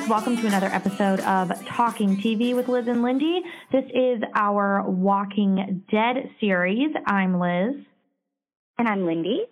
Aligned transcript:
listeners. 0.00 0.08
Welcome 0.08 0.36
to 0.36 0.46
another 0.46 0.66
episode 0.66 1.20
of 1.20 1.52
Talking 1.66 2.16
TV 2.16 2.54
with 2.54 2.68
Liz 2.68 2.86
and 2.88 3.02
Lindy. 3.02 3.42
This 3.72 3.84
is 3.94 4.22
our 4.34 4.88
Walking 4.88 5.84
Dead 5.90 6.30
series. 6.40 6.90
I'm 7.06 7.38
Liz. 7.38 7.74
And 8.78 8.88
I'm 8.88 9.06
Lindy. 9.06 9.44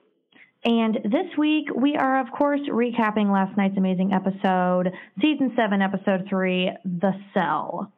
And 0.65 0.97
this 1.05 1.37
week, 1.37 1.66
we 1.74 1.97
are, 1.97 2.21
of 2.21 2.33
course, 2.33 2.61
recapping 2.69 3.33
last 3.33 3.57
night's 3.57 3.77
amazing 3.77 4.12
episode, 4.12 4.93
season 5.21 5.52
seven, 5.57 5.83
episode 5.83 6.27
three, 6.29 6.71
The 6.85 7.12
Cell. 7.33 7.93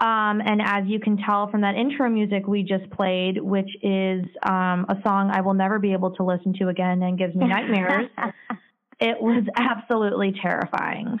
Um, 0.00 0.40
and 0.44 0.60
as 0.60 0.84
you 0.86 0.98
can 0.98 1.16
tell 1.16 1.48
from 1.50 1.60
that 1.60 1.76
intro 1.76 2.08
music 2.10 2.46
we 2.46 2.62
just 2.62 2.90
played, 2.90 3.40
which 3.40 3.70
is 3.82 4.24
um, 4.42 4.86
a 4.88 4.96
song 5.04 5.30
I 5.32 5.42
will 5.42 5.54
never 5.54 5.78
be 5.78 5.92
able 5.92 6.10
to 6.16 6.24
listen 6.24 6.54
to 6.58 6.68
again 6.68 7.02
and 7.02 7.16
gives 7.16 7.34
me 7.36 7.46
nightmares, 7.46 8.08
it 9.00 9.20
was 9.20 9.44
absolutely 9.56 10.34
terrifying. 10.42 11.20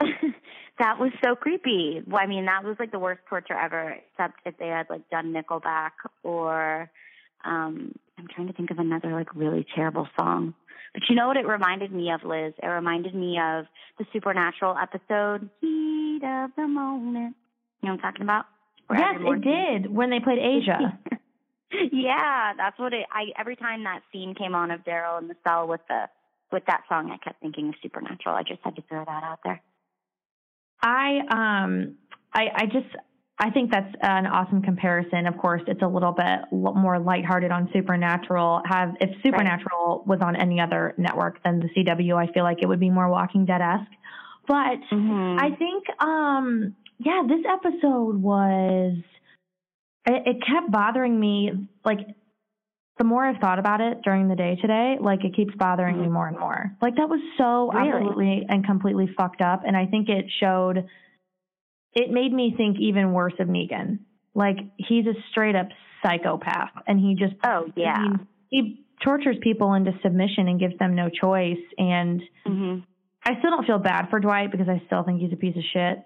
that 0.78 0.98
was 0.98 1.12
so 1.24 1.34
creepy. 1.34 2.02
Well, 2.06 2.20
I 2.22 2.26
mean, 2.26 2.46
that 2.46 2.64
was 2.64 2.76
like 2.78 2.92
the 2.92 2.98
worst 2.98 3.20
torture 3.28 3.58
ever, 3.58 3.96
except 4.12 4.40
if 4.44 4.56
they 4.58 4.68
had 4.68 4.86
like 4.90 5.08
done 5.10 5.32
Nickelback 5.32 5.92
or 6.22 6.90
um 7.44 7.92
I'm 8.18 8.26
trying 8.34 8.46
to 8.46 8.52
think 8.52 8.70
of 8.70 8.78
another 8.78 9.12
like 9.12 9.34
really 9.34 9.66
terrible 9.74 10.08
song. 10.18 10.54
But 10.94 11.02
you 11.08 11.14
know 11.14 11.26
what 11.26 11.36
it 11.36 11.46
reminded 11.46 11.92
me 11.92 12.10
of, 12.10 12.24
Liz? 12.24 12.54
It 12.62 12.66
reminded 12.66 13.14
me 13.14 13.38
of 13.38 13.66
the 13.98 14.06
Supernatural 14.12 14.76
episode, 14.80 15.50
Heat 15.60 16.22
of 16.24 16.50
the 16.56 16.66
Moment. 16.66 17.36
You 17.82 17.88
know 17.88 17.94
what 17.94 18.04
I'm 18.04 18.12
talking 18.12 18.22
about? 18.22 18.46
Where 18.86 18.98
yes, 18.98 19.20
it 19.20 19.40
did 19.42 19.94
when 19.94 20.10
they 20.10 20.20
played 20.20 20.38
Asia. 20.38 20.98
yeah, 21.92 22.52
that's 22.56 22.78
what 22.78 22.92
it. 22.92 23.06
I 23.12 23.38
every 23.38 23.56
time 23.56 23.84
that 23.84 24.00
scene 24.12 24.34
came 24.34 24.54
on 24.54 24.70
of 24.70 24.84
Daryl 24.84 25.20
in 25.20 25.28
the 25.28 25.36
cell 25.46 25.66
with 25.66 25.80
the 25.88 26.04
with 26.52 26.64
that 26.66 26.82
song, 26.88 27.10
I 27.10 27.18
kept 27.22 27.40
thinking 27.40 27.68
of 27.68 27.74
Supernatural. 27.82 28.34
I 28.34 28.42
just 28.42 28.60
had 28.62 28.76
to 28.76 28.82
throw 28.88 29.04
that 29.04 29.22
out 29.24 29.40
there. 29.44 29.60
I 30.86 31.18
um 31.30 31.96
I 32.32 32.46
I 32.54 32.66
just 32.66 32.94
I 33.38 33.50
think 33.50 33.70
that's 33.70 33.92
an 34.00 34.26
awesome 34.26 34.62
comparison. 34.62 35.26
Of 35.26 35.36
course, 35.36 35.62
it's 35.66 35.82
a 35.82 35.86
little 35.86 36.12
bit 36.12 36.40
more 36.52 36.98
lighthearted 36.98 37.50
on 37.50 37.68
Supernatural. 37.72 38.62
Have 38.64 38.94
if 39.00 39.10
Supernatural 39.22 39.98
right. 39.98 40.06
was 40.06 40.20
on 40.22 40.36
any 40.36 40.60
other 40.60 40.94
network 40.96 41.42
than 41.42 41.60
the 41.60 41.68
CW, 41.76 42.16
I 42.16 42.32
feel 42.32 42.44
like 42.44 42.58
it 42.62 42.66
would 42.66 42.80
be 42.80 42.88
more 42.88 43.10
Walking 43.10 43.44
Dead 43.44 43.60
esque. 43.60 43.90
But 44.48 44.78
mm-hmm. 44.92 45.38
I 45.38 45.50
think, 45.56 45.84
um, 46.00 46.76
yeah, 46.98 47.22
this 47.28 47.44
episode 47.46 48.22
was. 48.22 48.94
It, 50.08 50.22
it 50.24 50.36
kept 50.46 50.70
bothering 50.70 51.18
me. 51.18 51.68
Like 51.84 51.98
the 52.98 53.04
more 53.04 53.24
I've 53.24 53.40
thought 53.40 53.58
about 53.58 53.80
it 53.80 54.02
during 54.02 54.28
the 54.28 54.36
day 54.36 54.56
today, 54.60 54.96
like 55.00 55.24
it 55.24 55.34
keeps 55.36 55.54
bothering 55.56 55.96
mm-hmm. 55.96 56.04
me 56.04 56.10
more 56.10 56.28
and 56.28 56.38
more. 56.38 56.72
Like 56.80 56.96
that 56.96 57.08
was 57.08 57.20
so 57.36 57.70
really? 57.70 57.90
absolutely 57.90 58.46
and 58.48 58.64
completely 58.64 59.08
fucked 59.16 59.42
up, 59.42 59.62
and 59.66 59.76
I 59.76 59.86
think 59.86 60.08
it 60.08 60.26
showed 60.40 60.88
it 61.94 62.10
made 62.10 62.32
me 62.32 62.54
think 62.56 62.78
even 62.80 63.12
worse 63.12 63.34
of 63.38 63.48
Negan. 63.48 64.00
Like 64.34 64.56
he's 64.76 65.06
a 65.06 65.14
straight 65.30 65.56
up 65.56 65.68
psychopath, 66.02 66.70
and 66.86 66.98
he 66.98 67.14
just 67.14 67.34
oh 67.44 67.66
yeah 67.76 67.98
mean, 67.98 68.26
he 68.48 68.86
tortures 69.04 69.36
people 69.42 69.74
into 69.74 69.92
submission 70.02 70.48
and 70.48 70.60
gives 70.60 70.76
them 70.78 70.94
no 70.94 71.08
choice. 71.08 71.62
And 71.78 72.22
mm-hmm. 72.46 72.80
I 73.24 73.38
still 73.38 73.50
don't 73.50 73.66
feel 73.66 73.78
bad 73.78 74.08
for 74.10 74.20
Dwight 74.20 74.50
because 74.50 74.68
I 74.68 74.82
still 74.86 75.02
think 75.02 75.20
he's 75.20 75.32
a 75.32 75.36
piece 75.36 75.56
of 75.56 75.62
shit. 75.72 75.98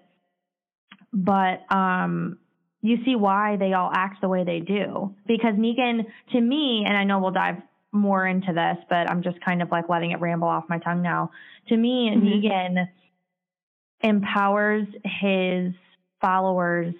But 1.13 1.73
um, 1.73 2.37
you 2.81 2.97
see 3.05 3.15
why 3.15 3.57
they 3.57 3.73
all 3.73 3.91
act 3.93 4.21
the 4.21 4.27
way 4.27 4.43
they 4.43 4.59
do 4.59 5.15
because 5.27 5.53
Negan, 5.53 6.05
to 6.31 6.41
me, 6.41 6.83
and 6.85 6.97
I 6.97 7.03
know 7.03 7.19
we'll 7.19 7.31
dive 7.31 7.57
more 7.91 8.25
into 8.25 8.53
this, 8.53 8.77
but 8.89 9.09
I'm 9.09 9.21
just 9.21 9.39
kind 9.43 9.61
of 9.61 9.69
like 9.69 9.89
letting 9.89 10.11
it 10.11 10.19
ramble 10.19 10.47
off 10.47 10.65
my 10.69 10.79
tongue 10.79 11.01
now. 11.01 11.31
To 11.67 11.77
me, 11.77 12.09
mm-hmm. 12.11 12.25
Negan 12.25 12.87
empowers 14.01 14.87
his 15.03 15.73
followers 16.21 16.93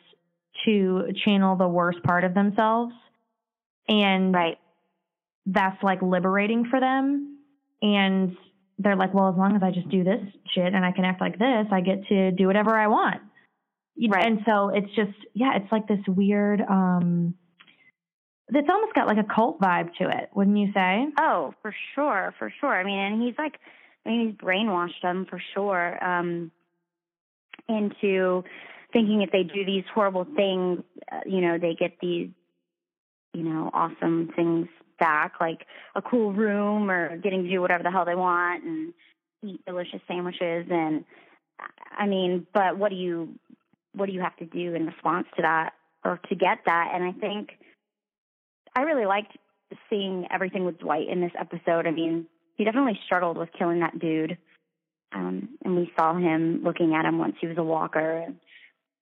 to 0.66 1.14
channel 1.26 1.56
the 1.56 1.68
worst 1.68 2.04
part 2.04 2.24
of 2.24 2.34
themselves. 2.34 2.94
And 3.88 4.34
right. 4.34 4.58
that's 5.46 5.82
like 5.82 6.02
liberating 6.02 6.68
for 6.70 6.80
them. 6.80 7.40
And 7.82 8.38
they're 8.78 8.96
like, 8.96 9.14
well, 9.14 9.30
as 9.30 9.36
long 9.36 9.56
as 9.56 9.64
I 9.64 9.72
just 9.72 9.90
do 9.90 10.04
this 10.04 10.22
shit 10.54 10.74
and 10.74 10.86
I 10.86 10.92
can 10.92 11.06
act 11.06 11.22
like 11.22 11.40
this, 11.40 11.68
I 11.72 11.82
get 11.82 12.06
to 12.08 12.32
do 12.32 12.48
whatever 12.48 12.78
I 12.78 12.88
want. 12.88 13.22
Right. 13.98 14.26
And 14.26 14.40
so 14.46 14.70
it's 14.70 14.94
just, 14.96 15.18
yeah, 15.34 15.58
it's 15.58 15.72
like 15.72 15.88
this 15.88 16.00
weird, 16.08 16.62
um, 16.62 17.36
it's 18.50 18.70
almost 18.70 18.94
got 18.94 19.08
like 19.08 19.18
a 19.18 19.34
cult 19.34 19.60
vibe 19.62 19.94
to 20.00 20.10
it, 20.10 20.30
wouldn't 20.34 20.58
you 20.58 20.72
say? 20.74 21.08
Oh, 21.20 21.54
for 21.62 21.74
sure, 21.96 22.34
for 22.38 22.52
sure. 22.60 22.74
I 22.74 22.84
mean, 22.84 23.00
and 23.00 23.22
he's 23.22 23.38
like, 23.38 23.60
I 24.06 24.10
mean, 24.10 24.28
he's 24.28 24.38
brainwashed 24.38 25.02
them 25.02 25.26
for 25.30 25.42
sure. 25.54 26.04
Um, 26.04 26.52
into 27.70 28.44
thinking 28.92 29.22
if 29.22 29.32
they 29.32 29.44
do 29.44 29.66
these 29.66 29.84
horrible 29.94 30.26
things, 30.36 30.84
uh, 31.12 31.20
you 31.26 31.42
know, 31.42 31.58
they 31.58 31.76
get 31.76 31.98
these, 32.02 32.30
you 33.34 33.44
know, 33.44 33.70
awesome 33.74 34.32
things 34.36 34.68
back, 35.00 35.34
like 35.40 35.66
a 35.96 36.02
cool 36.02 36.34
room 36.34 36.90
or 36.90 37.18
getting 37.18 37.44
to 37.44 37.50
do 37.50 37.62
whatever 37.62 37.84
the 37.84 37.92
hell 37.92 38.06
they 38.06 38.16
want 38.16 38.64
and 38.64 38.94
eat 39.44 39.66
delicious 39.66 40.02
sandwiches. 40.08 40.68
And 40.70 41.06
I 41.98 42.06
mean, 42.06 42.46
but 42.54 42.78
what 42.78 42.90
do 42.90 42.96
you, 42.96 43.40
what 43.94 44.08
do 44.08 44.14
you 44.14 44.22
have 44.22 44.36
to 44.38 44.46
do 44.46 44.74
in 44.76 44.86
response 44.86 45.28
to 45.36 45.42
that 45.42 45.74
or 46.04 46.20
to 46.30 46.36
get 46.36 46.60
that? 46.66 46.92
And 46.94 47.04
I 47.04 47.12
think 47.14 47.52
I 48.76 48.82
really 48.82 49.06
liked 49.06 49.38
seeing 49.90 50.28
everything 50.32 50.66
with 50.66 50.80
Dwight 50.80 51.08
in 51.10 51.22
this 51.22 51.32
episode. 51.40 51.88
I 51.88 51.92
mean, 51.92 52.26
he 52.56 52.64
definitely 52.64 53.00
struggled 53.06 53.38
with 53.38 53.50
killing 53.58 53.80
that 53.80 54.00
dude. 54.00 54.38
Um, 55.14 55.50
and 55.64 55.76
we 55.76 55.92
saw 55.98 56.16
him 56.16 56.62
looking 56.64 56.96
at 56.96 57.06
him 57.06 57.18
once 57.18 57.36
he 57.42 57.48
was 57.48 57.58
a 57.58 57.64
walker. 57.64 58.28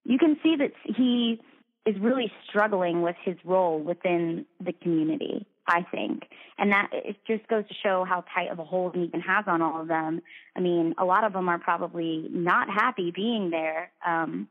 You 0.05 0.17
can 0.17 0.37
see 0.41 0.55
that 0.57 0.71
he 0.83 1.39
is 1.85 1.95
really 1.99 2.31
struggling 2.47 3.01
with 3.01 3.15
his 3.23 3.35
role 3.45 3.79
within 3.79 4.45
the 4.59 4.73
community, 4.73 5.45
I 5.67 5.83
think. 5.83 6.23
And 6.57 6.71
that 6.71 6.89
it 6.91 7.17
just 7.27 7.47
goes 7.47 7.67
to 7.67 7.73
show 7.83 8.05
how 8.07 8.23
tight 8.33 8.51
of 8.51 8.59
a 8.59 8.63
hold 8.63 8.95
Negan 8.95 9.21
has 9.21 9.45
on 9.47 9.61
all 9.61 9.81
of 9.81 9.87
them. 9.87 10.21
I 10.55 10.59
mean, 10.59 10.95
a 10.97 11.05
lot 11.05 11.23
of 11.23 11.33
them 11.33 11.47
are 11.47 11.59
probably 11.59 12.27
not 12.31 12.69
happy 12.69 13.11
being 13.11 13.49
there 13.49 13.91
um, 14.05 14.47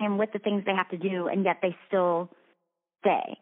and 0.00 0.18
with 0.18 0.32
the 0.32 0.38
things 0.38 0.64
they 0.64 0.74
have 0.74 0.90
to 0.90 0.98
do, 0.98 1.28
and 1.28 1.44
yet 1.44 1.58
they 1.62 1.76
still 1.88 2.30
stay. 3.00 3.38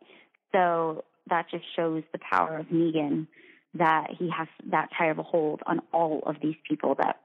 So 0.53 1.05
that 1.29 1.47
just 1.51 1.65
shows 1.77 2.03
the 2.13 2.19
power 2.19 2.59
of 2.59 2.67
Negan 2.67 3.27
that 3.75 4.09
he 4.19 4.31
has 4.37 4.49
that 4.71 4.91
tight 4.99 5.11
of 5.11 5.19
a 5.19 5.23
hold 5.23 5.62
on 5.67 5.81
all 5.93 6.23
of 6.27 6.37
these 6.43 6.57
people 6.69 6.95
that 6.99 7.21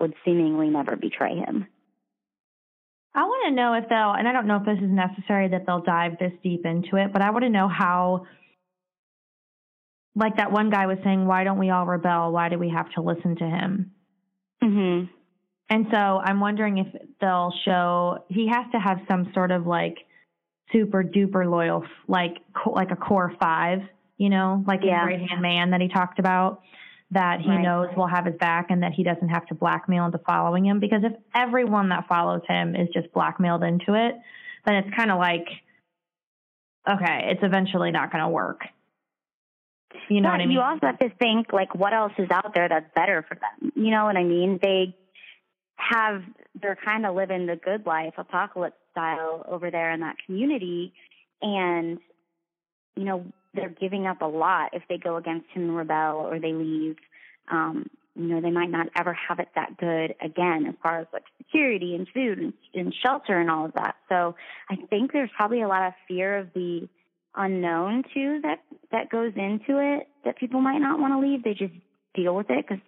would 0.00 0.14
seemingly 0.24 0.68
never 0.68 0.96
betray 0.96 1.36
him. 1.36 1.66
I 3.14 3.22
want 3.24 3.48
to 3.48 3.54
know 3.54 3.74
if 3.74 3.88
they'll, 3.88 4.12
and 4.12 4.26
I 4.26 4.32
don't 4.32 4.48
know 4.48 4.56
if 4.56 4.64
this 4.64 4.82
is 4.82 4.90
necessary 4.90 5.48
that 5.48 5.66
they'll 5.66 5.82
dive 5.82 6.18
this 6.18 6.32
deep 6.42 6.66
into 6.66 6.96
it, 6.96 7.12
but 7.12 7.22
I 7.22 7.30
want 7.30 7.44
to 7.44 7.50
know 7.50 7.68
how, 7.68 8.26
like 10.16 10.38
that 10.38 10.50
one 10.50 10.70
guy 10.70 10.86
was 10.86 10.98
saying, 11.04 11.24
why 11.24 11.44
don't 11.44 11.58
we 11.58 11.70
all 11.70 11.86
rebel? 11.86 12.32
Why 12.32 12.48
do 12.48 12.58
we 12.58 12.70
have 12.70 12.90
to 12.92 13.02
listen 13.02 13.36
to 13.36 13.44
him? 13.44 13.92
Mm-hmm. 14.62 15.12
And 15.70 15.86
so 15.90 15.96
I'm 15.96 16.40
wondering 16.40 16.78
if 16.78 16.86
they'll 17.20 17.52
show 17.64 18.24
he 18.28 18.48
has 18.48 18.66
to 18.72 18.78
have 18.78 18.98
some 19.08 19.30
sort 19.32 19.50
of 19.50 19.66
like 19.66 19.96
super 20.72 21.02
duper 21.02 21.50
loyal, 21.50 21.84
like 22.06 22.36
like 22.66 22.90
a 22.90 22.96
core 22.96 23.32
five, 23.40 23.80
you 24.18 24.28
know, 24.28 24.62
like 24.66 24.80
yeah. 24.82 25.02
a 25.02 25.06
right 25.06 25.20
hand 25.20 25.40
man 25.40 25.70
that 25.70 25.80
he 25.80 25.88
talked 25.88 26.18
about 26.18 26.60
that 27.10 27.40
he 27.40 27.48
right. 27.48 27.62
knows 27.62 27.88
will 27.96 28.06
have 28.06 28.26
his 28.26 28.34
back 28.36 28.66
and 28.70 28.82
that 28.82 28.92
he 28.92 29.04
doesn't 29.04 29.28
have 29.28 29.46
to 29.46 29.54
blackmail 29.54 30.06
into 30.06 30.18
following 30.18 30.66
him. 30.66 30.80
Because 30.80 31.02
if 31.04 31.12
everyone 31.34 31.90
that 31.90 32.06
follows 32.08 32.42
him 32.48 32.74
is 32.74 32.88
just 32.92 33.12
blackmailed 33.12 33.62
into 33.62 33.94
it, 33.94 34.14
then 34.66 34.76
it's 34.76 34.88
kind 34.96 35.10
of 35.10 35.18
like, 35.18 35.46
okay, 36.88 37.28
it's 37.30 37.40
eventually 37.42 37.90
not 37.90 38.10
going 38.10 38.22
to 38.22 38.28
work. 38.28 38.62
You 40.08 40.20
know 40.20 40.28
but 40.28 40.32
what 40.32 40.40
I 40.40 40.46
mean? 40.46 40.50
You 40.52 40.60
also 40.60 40.86
have 40.86 40.98
to 40.98 41.10
think 41.18 41.52
like, 41.52 41.74
what 41.74 41.94
else 41.94 42.12
is 42.18 42.28
out 42.30 42.52
there 42.54 42.68
that's 42.68 42.90
better 42.94 43.24
for 43.28 43.36
them? 43.36 43.72
You 43.76 43.90
know 43.90 44.04
what 44.04 44.16
I 44.16 44.24
mean? 44.24 44.58
They 44.60 44.96
have 45.76 46.22
they're 46.60 46.78
kind 46.82 47.06
of 47.06 47.14
living 47.14 47.46
the 47.46 47.56
good 47.56 47.86
life, 47.86 48.14
apocalypse 48.16 48.76
style 48.92 49.44
over 49.48 49.70
there 49.70 49.92
in 49.92 50.00
that 50.00 50.16
community, 50.26 50.92
and 51.42 51.98
you 52.96 53.04
know 53.04 53.24
they're 53.54 53.68
giving 53.68 54.06
up 54.06 54.22
a 54.22 54.26
lot 54.26 54.70
if 54.72 54.82
they 54.88 54.98
go 54.98 55.16
against 55.16 55.48
him 55.50 55.64
and 55.64 55.76
rebel 55.76 56.16
or 56.16 56.38
they 56.38 56.52
leave. 56.52 56.96
Um, 57.50 57.90
you 58.16 58.26
know, 58.26 58.40
they 58.40 58.50
might 58.50 58.70
not 58.70 58.88
ever 58.96 59.12
have 59.12 59.40
it 59.40 59.48
that 59.56 59.76
good 59.76 60.14
again 60.20 60.66
as 60.68 60.74
far 60.82 61.00
as 61.00 61.06
like 61.12 61.24
security 61.38 61.96
and 61.96 62.06
food 62.14 62.38
and, 62.38 62.52
and 62.72 62.94
shelter 62.94 63.38
and 63.40 63.50
all 63.50 63.66
of 63.66 63.72
that. 63.74 63.96
So 64.08 64.36
I 64.70 64.76
think 64.88 65.12
there's 65.12 65.30
probably 65.36 65.62
a 65.62 65.68
lot 65.68 65.88
of 65.88 65.94
fear 66.06 66.38
of 66.38 66.52
the 66.54 66.88
unknown 67.34 68.04
too 68.14 68.40
that 68.42 68.60
that 68.92 69.10
goes 69.10 69.32
into 69.34 69.80
it 69.80 70.06
that 70.24 70.36
people 70.38 70.60
might 70.60 70.78
not 70.78 71.00
want 71.00 71.12
to 71.12 71.18
leave. 71.18 71.42
They 71.42 71.54
just 71.54 71.74
deal 72.14 72.36
with 72.36 72.50
it 72.50 72.64
because 72.66 72.82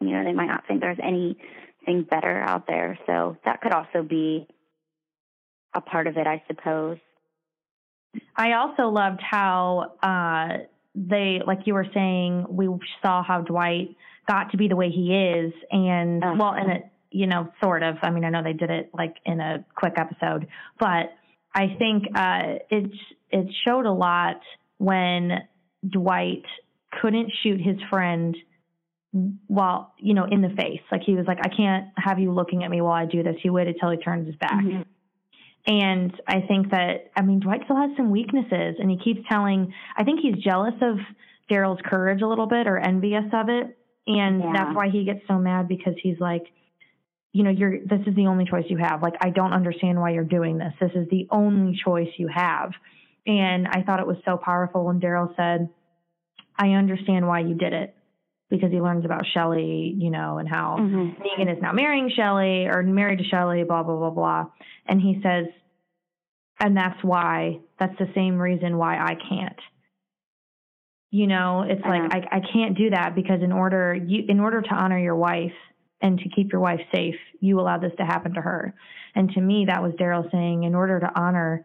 you 0.00 0.10
know 0.10 0.24
they 0.24 0.32
might 0.32 0.48
not 0.48 0.66
think 0.66 0.80
there's 0.80 0.98
anything 1.86 2.06
better 2.08 2.40
out 2.40 2.66
there. 2.66 2.98
So 3.06 3.36
that 3.44 3.60
could 3.60 3.72
also 3.72 4.02
be 4.02 4.46
a 5.74 5.80
part 5.80 6.06
of 6.06 6.16
it, 6.16 6.26
I 6.26 6.42
suppose. 6.46 6.98
I 8.36 8.52
also 8.52 8.88
loved 8.88 9.20
how 9.22 9.94
uh, 10.02 10.64
they, 10.94 11.40
like 11.46 11.60
you 11.64 11.74
were 11.74 11.86
saying, 11.94 12.46
we 12.48 12.68
saw 13.02 13.22
how 13.22 13.40
Dwight 13.40 13.96
got 14.28 14.50
to 14.50 14.56
be 14.56 14.68
the 14.68 14.76
way 14.76 14.90
he 14.90 15.14
is, 15.14 15.52
and 15.70 16.20
well, 16.38 16.52
and 16.52 16.72
it 16.72 16.82
you 17.12 17.26
know, 17.26 17.48
sort 17.62 17.82
of. 17.82 17.96
I 18.02 18.10
mean, 18.10 18.24
I 18.24 18.30
know 18.30 18.42
they 18.42 18.52
did 18.52 18.70
it 18.70 18.90
like 18.92 19.16
in 19.24 19.40
a 19.40 19.64
quick 19.76 19.94
episode, 19.96 20.48
but 20.80 21.12
I 21.54 21.76
think 21.78 22.04
uh, 22.14 22.58
it 22.70 22.90
it 23.30 23.46
showed 23.66 23.86
a 23.86 23.92
lot 23.92 24.40
when 24.78 25.30
Dwight 25.88 26.44
couldn't 27.00 27.30
shoot 27.42 27.60
his 27.60 27.76
friend 27.90 28.36
while 29.46 29.92
you 29.98 30.14
know 30.14 30.24
in 30.24 30.40
the 30.40 30.48
face. 30.50 30.80
Like 30.90 31.02
he 31.02 31.14
was 31.14 31.26
like, 31.26 31.38
I 31.42 31.48
can't 31.54 31.88
have 31.96 32.18
you 32.18 32.32
looking 32.32 32.64
at 32.64 32.70
me 32.70 32.80
while 32.80 32.92
I 32.94 33.06
do 33.06 33.22
this. 33.22 33.36
He 33.42 33.50
waited 33.50 33.76
till 33.80 33.90
he 33.90 33.98
turned 33.98 34.26
his 34.26 34.36
back. 34.36 34.64
Mhm. 34.64 34.84
And 35.66 36.20
I 36.26 36.40
think 36.40 36.70
that 36.70 37.10
I 37.16 37.22
mean 37.22 37.40
Dwight 37.40 37.60
still 37.64 37.76
has 37.76 37.90
some 37.96 38.10
weaknesses, 38.10 38.76
and 38.80 38.90
he 38.90 38.96
keeps 38.98 39.20
telling. 39.28 39.72
I 39.96 40.04
think 40.04 40.20
he's 40.20 40.36
jealous 40.42 40.74
of 40.80 40.98
Daryl's 41.50 41.80
courage 41.84 42.22
a 42.22 42.26
little 42.26 42.46
bit, 42.46 42.66
or 42.66 42.78
envious 42.78 43.26
of 43.32 43.48
it, 43.48 43.76
and 44.06 44.40
Yeah. 44.40 44.52
that's 44.54 44.74
why 44.74 44.88
he 44.88 45.04
gets 45.04 45.20
so 45.28 45.38
mad 45.38 45.68
because 45.68 45.94
he's 46.02 46.18
like, 46.18 46.50
you 47.32 47.44
know, 47.44 47.50
you're 47.50 47.78
this 47.84 48.00
is 48.06 48.14
the 48.14 48.26
only 48.26 48.44
choice 48.46 48.64
you 48.68 48.78
have. 48.78 49.02
Like 49.02 49.14
I 49.20 49.30
don't 49.30 49.52
understand 49.52 50.00
why 50.00 50.10
you're 50.10 50.24
doing 50.24 50.58
this. 50.58 50.72
This 50.80 50.92
is 50.94 51.08
the 51.10 51.28
only 51.30 51.76
choice 51.76 52.10
you 52.16 52.28
have. 52.28 52.72
And 53.26 53.68
I 53.68 53.82
thought 53.82 54.00
it 54.00 54.06
was 54.06 54.16
so 54.24 54.36
powerful 54.36 54.84
when 54.86 55.00
Daryl 55.00 55.34
said, 55.36 55.68
"I 56.58 56.70
understand 56.70 57.28
why 57.28 57.40
you 57.40 57.54
did 57.54 57.72
it." 57.72 57.94
Because 58.52 58.70
he 58.70 58.82
learns 58.82 59.06
about 59.06 59.24
Shelley, 59.32 59.94
you 59.96 60.10
know, 60.10 60.36
and 60.36 60.46
how 60.46 60.76
Mhm. 60.78 61.16
Negan 61.16 61.56
is 61.56 61.62
now 61.62 61.72
marrying 61.72 62.10
Shelley 62.10 62.66
or 62.66 62.82
married 62.82 63.18
to 63.20 63.24
Shelley, 63.24 63.64
blah, 63.64 63.82
blah, 63.82 63.96
blah, 63.96 64.10
blah. 64.10 64.46
And 64.84 65.00
he 65.00 65.22
says, 65.22 65.46
and 66.60 66.76
that's 66.76 67.02
why, 67.02 67.60
that's 67.78 67.96
the 67.98 68.12
same 68.14 68.38
reason 68.38 68.76
why 68.76 68.98
I 68.98 69.14
can't. 69.14 69.58
You 71.10 71.28
know, 71.28 71.62
it's 71.62 71.80
like. 71.82 72.14
I, 72.14 72.36
I 72.36 72.40
can't 72.52 72.76
do 72.76 72.90
that 72.90 73.14
because 73.14 73.42
in 73.42 73.52
order, 73.52 73.94
you, 73.94 74.24
in 74.28 74.38
order 74.38 74.60
to 74.60 74.74
honor 74.74 74.98
your 74.98 75.16
wife 75.16 75.56
and 76.02 76.18
to 76.18 76.28
keep 76.28 76.52
your 76.52 76.60
wife 76.60 76.80
safe, 76.94 77.16
you 77.40 77.58
allow 77.58 77.78
this 77.78 77.92
to 77.96 78.04
happen 78.04 78.34
to 78.34 78.42
her. 78.42 78.74
And 79.14 79.30
to 79.30 79.40
me, 79.40 79.64
that 79.66 79.82
was 79.82 79.92
Daryl 79.94 80.30
saying, 80.30 80.64
in 80.64 80.74
order 80.74 81.00
to 81.00 81.10
honor 81.18 81.64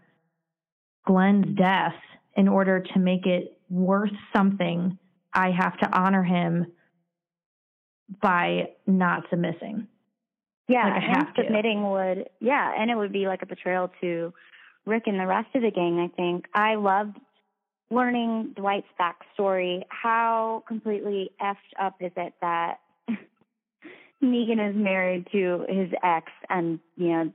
Glenn's 1.05 1.53
death, 1.57 1.95
in 2.37 2.47
order 2.47 2.79
to 2.79 2.99
make 2.99 3.25
it 3.25 3.59
worth 3.69 4.15
something, 4.33 4.97
I 5.33 5.51
have 5.51 5.77
to 5.79 5.89
honor 5.97 6.23
him 6.23 6.67
by 8.21 8.69
not 8.85 9.23
submitting. 9.29 9.87
Yeah, 10.67 10.83
Like, 10.83 10.93
I 10.93 11.05
and 11.05 11.17
have 11.17 11.33
to. 11.35 11.43
submitting 11.43 11.89
would, 11.91 12.29
yeah, 12.39 12.73
and 12.77 12.91
it 12.91 12.95
would 12.95 13.13
be 13.13 13.27
like 13.27 13.41
a 13.41 13.45
betrayal 13.45 13.89
to 14.01 14.33
Rick 14.85 15.03
and 15.07 15.19
the 15.19 15.27
rest 15.27 15.47
of 15.55 15.61
the 15.61 15.71
gang. 15.71 15.99
I 15.99 16.13
think 16.15 16.45
I 16.53 16.75
loved 16.75 17.17
learning 17.89 18.53
Dwight's 18.55 18.87
backstory. 18.99 19.83
How 19.89 20.63
completely 20.67 21.31
effed 21.41 21.55
up 21.81 21.95
is 22.01 22.11
it 22.17 22.33
that 22.41 22.79
Negan 24.23 24.69
is 24.69 24.75
married 24.75 25.27
to 25.31 25.65
his 25.69 25.89
ex, 26.03 26.31
and 26.49 26.79
you 26.95 27.07
know 27.09 27.31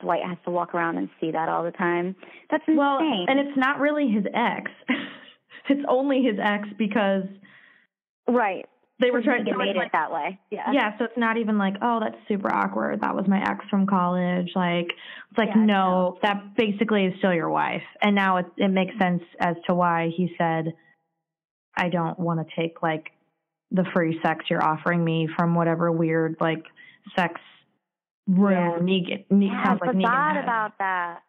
Dwight 0.00 0.22
has 0.24 0.38
to 0.44 0.50
walk 0.50 0.74
around 0.74 0.98
and 0.98 1.08
see 1.20 1.30
that 1.30 1.48
all 1.48 1.62
the 1.62 1.70
time. 1.72 2.16
That's 2.50 2.64
insane. 2.66 2.76
Well, 2.78 2.98
and 3.00 3.38
it's 3.40 3.56
not 3.56 3.78
really 3.80 4.08
his 4.08 4.24
ex. 4.34 4.70
it's 5.68 5.84
only 5.88 6.22
his 6.22 6.38
ex 6.42 6.68
because 6.78 7.24
right. 8.28 8.66
They 8.98 9.10
were 9.10 9.22
trying 9.22 9.44
to 9.44 9.56
made 9.56 9.76
like, 9.76 9.86
it 9.86 9.92
that 9.92 10.10
way. 10.10 10.38
Yeah. 10.50 10.72
Yeah, 10.72 10.96
so 10.98 11.04
it's 11.04 11.18
not 11.18 11.36
even 11.36 11.58
like, 11.58 11.74
oh, 11.82 12.00
that's 12.00 12.16
super 12.28 12.52
awkward. 12.52 13.02
That 13.02 13.14
was 13.14 13.26
my 13.28 13.40
ex 13.42 13.64
from 13.68 13.86
college. 13.86 14.50
Like, 14.54 14.86
it's 15.30 15.38
like, 15.38 15.50
Yeah, 15.54 15.64
no, 15.64 16.18
that 16.22 16.56
basically 16.56 17.04
is 17.04 17.14
still 17.18 17.34
your 17.34 17.50
wife. 17.50 17.82
And 18.00 18.14
now 18.14 18.38
it 18.38 18.46
it 18.56 18.68
makes 18.68 18.96
sense 18.98 19.22
as 19.38 19.56
to 19.66 19.74
why 19.74 20.10
he 20.16 20.34
said, 20.38 20.72
I 21.76 21.90
don't 21.90 22.18
want 22.18 22.40
to 22.46 22.56
take 22.56 22.82
like 22.82 23.10
the 23.70 23.84
free 23.94 24.18
sex 24.24 24.46
you're 24.48 24.64
offering 24.64 25.04
me 25.04 25.28
from 25.36 25.54
whatever 25.54 25.92
weird 25.92 26.36
like 26.40 26.64
sex 27.14 27.38
room 28.26 28.52
Yeah. 28.52 28.78
Negan, 28.80 29.24
Ne- 29.30 29.46
Yeah, 29.46 29.62
I 29.64 29.70
like 29.72 29.80
Negan 29.80 29.92
forgot 29.92 30.34
had. 30.36 30.44
about 30.44 30.78
that. 30.78 31.20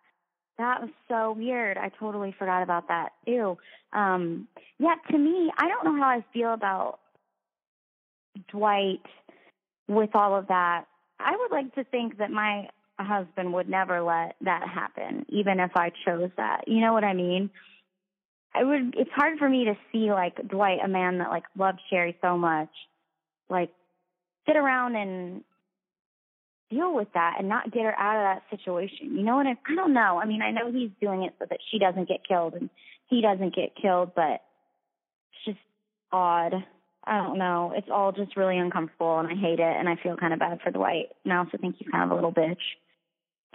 That 0.58 0.82
was 0.82 0.90
so 1.08 1.34
weird. 1.38 1.78
I 1.78 1.90
totally 2.00 2.34
forgot 2.40 2.64
about 2.64 2.88
that. 2.88 3.10
Ew. 3.26 3.58
Um, 3.94 4.48
yeah, 4.80 4.96
to 5.12 5.18
me, 5.18 5.52
I 5.58 5.68
don't 5.68 5.84
know 5.84 5.96
how 6.02 6.10
I 6.10 6.24
feel 6.34 6.54
about 6.54 7.00
Dwight 8.52 9.02
with 9.88 10.10
all 10.14 10.36
of 10.36 10.48
that. 10.48 10.86
I 11.20 11.36
would 11.38 11.52
like 11.52 11.74
to 11.76 11.84
think 11.86 12.18
that 12.18 12.32
my 12.32 12.70
husband 13.00 13.54
would 13.54 13.70
never 13.70 14.02
let 14.02 14.36
that 14.42 14.68
happen, 14.68 15.26
even 15.30 15.60
if 15.60 15.72
I 15.76 15.92
chose 16.06 16.30
that. 16.38 16.68
You 16.68 16.82
know 16.82 16.94
what 16.94 17.04
I 17.04 17.14
mean? 17.14 17.50
I 18.54 18.64
would. 18.64 18.96
It's 18.98 19.12
hard 19.16 19.38
for 19.38 19.50
me 19.50 19.66
to 19.66 19.78
see 19.92 20.12
like 20.12 20.36
Dwight, 20.48 20.80
a 20.84 20.88
man 20.88 21.20
that 21.20 21.30
like 21.30 21.44
loved 21.58 21.80
Sherry 21.90 22.18
so 22.22 22.38
much, 22.38 22.70
like 23.50 23.70
sit 24.48 24.56
around 24.56 24.96
and 24.96 25.44
deal 26.70 26.94
with 26.94 27.08
that 27.14 27.36
and 27.40 27.48
not 27.48 27.72
get 27.72 27.84
her 27.84 27.98
out 27.98 28.18
of 28.18 28.42
that 28.42 28.58
situation. 28.58 29.16
You 29.16 29.24
know 29.24 29.36
what 29.36 29.48
I 29.48 29.52
I 29.52 29.76
don't 29.76 29.94
know. 29.94 30.20
I 30.22 30.26
mean, 30.26 30.42
I 30.42 30.52
know 30.52 30.72
he's 30.72 30.92
doing 31.02 31.24
it 31.24 31.34
so 31.40 31.46
that 31.50 31.60
she 31.72 31.80
doesn't 31.80 32.08
get 32.08 32.28
killed 32.28 32.54
and 32.54 32.70
he 33.08 33.22
doesn't 33.22 33.56
get 33.56 33.76
killed, 33.80 34.12
but 34.16 34.42
it's 35.32 35.46
just 35.46 35.60
odd. 36.12 36.54
I 37.08 37.18
don't 37.18 37.38
know. 37.38 37.74
It's 37.76 37.88
all 37.92 38.12
just 38.12 38.36
really 38.36 38.58
uncomfortable 38.58 39.20
and 39.20 39.28
I 39.28 39.36
hate 39.36 39.60
it 39.60 39.76
and 39.80 39.88
I 39.88 39.96
feel 40.02 40.18
kind 40.18 40.34
of 40.34 40.40
bad 40.40 40.60
for 40.64 40.72
Dwight. 40.72 41.08
And 41.24 41.34
I 41.34 41.38
also 41.38 41.58
think 41.60 41.76
he's 41.78 41.88
kind 41.90 42.04
of 42.04 42.12
a 42.12 42.16
little 42.16 42.34
bitch. 42.34 42.58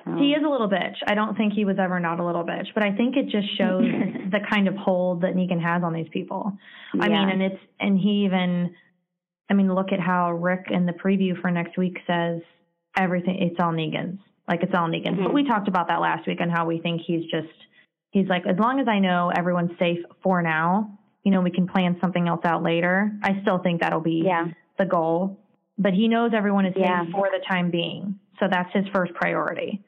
So- 0.04 0.16
He 0.16 0.32
is 0.32 0.42
a 0.44 0.48
little 0.48 0.68
bitch. 0.68 0.96
I 1.06 1.14
don't 1.14 1.36
think 1.36 1.52
he 1.52 1.64
was 1.64 1.76
ever 1.78 2.00
not 2.00 2.18
a 2.18 2.24
little 2.24 2.44
bitch, 2.44 2.68
but 2.74 2.82
I 2.82 2.92
think 2.92 3.16
it 3.16 3.28
just 3.28 3.56
shows 3.58 3.84
the 4.30 4.40
kind 4.50 4.66
of 4.68 4.74
hold 4.74 5.20
that 5.22 5.34
Negan 5.34 5.60
has 5.62 5.82
on 5.82 5.92
these 5.92 6.08
people. 6.12 6.52
I 7.00 7.08
Yeah. 7.08 7.20
mean, 7.26 7.28
and 7.34 7.42
it's 7.42 7.62
and 7.78 7.98
he 7.98 8.24
even, 8.24 8.74
I 9.50 9.54
mean, 9.54 9.72
look 9.74 9.92
at 9.92 10.00
how 10.00 10.32
Rick 10.32 10.66
in 10.70 10.86
the 10.86 10.92
preview 10.92 11.40
for 11.40 11.50
next 11.50 11.76
week 11.76 11.98
says 12.06 12.40
everything. 12.96 13.36
It's 13.42 13.60
all 13.60 13.72
Negan's. 13.72 14.18
Like 14.48 14.62
it's 14.62 14.74
all 14.74 14.88
Negan's. 14.88 15.18
But 15.18 15.30
Mhm. 15.30 15.34
we 15.34 15.44
talked 15.44 15.68
about 15.68 15.88
that 15.88 16.00
last 16.00 16.26
week 16.26 16.40
and 16.40 16.50
how 16.50 16.66
we 16.66 16.78
think 16.80 17.02
he's 17.02 17.30
just. 17.30 17.52
He's 18.10 18.28
like, 18.28 18.46
as 18.46 18.58
long 18.58 18.78
as 18.80 18.88
I 18.88 18.98
know 18.98 19.30
everyone's 19.34 19.78
safe 19.78 20.00
for 20.22 20.42
now, 20.42 20.98
you 21.24 21.30
know, 21.30 21.40
we 21.40 21.50
can 21.50 21.68
plan 21.68 21.96
something 22.00 22.26
else 22.28 22.44
out 22.44 22.62
later. 22.62 23.12
I 23.22 23.40
still 23.42 23.58
think 23.58 23.80
that'll 23.80 24.00
be 24.00 24.22
Yeah. 24.24 24.48
the 24.78 24.84
goal. 24.86 25.38
But 25.78 25.94
he 25.94 26.08
knows 26.08 26.32
everyone 26.34 26.66
is 26.66 26.74
Yeah. 26.76 27.04
for 27.12 27.28
the 27.30 27.42
time 27.48 27.70
being, 27.70 28.18
so 28.38 28.48
that's 28.48 28.72
his 28.72 28.86
first 28.88 29.14
priority. 29.14 29.82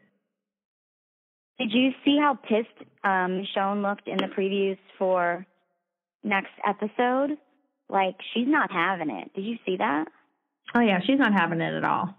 Did 1.58 1.72
you 1.72 1.92
see 2.04 2.18
how 2.18 2.34
pissed 2.34 2.68
um 3.04 3.42
Michonne 3.42 3.82
looked 3.82 4.08
in 4.08 4.16
the 4.16 4.26
previews 4.36 4.78
for 4.98 5.46
next 6.22 6.52
episode? 6.66 7.38
Like 7.88 8.16
she's 8.32 8.48
not 8.48 8.72
having 8.72 9.10
it. 9.10 9.32
Did 9.34 9.44
you 9.44 9.58
see 9.66 9.76
that? 9.76 10.08
Oh 10.74 10.80
yeah, 10.80 11.00
she's 11.04 11.18
not 11.18 11.32
having 11.32 11.60
it 11.60 11.74
at 11.74 11.84
all. 11.84 12.14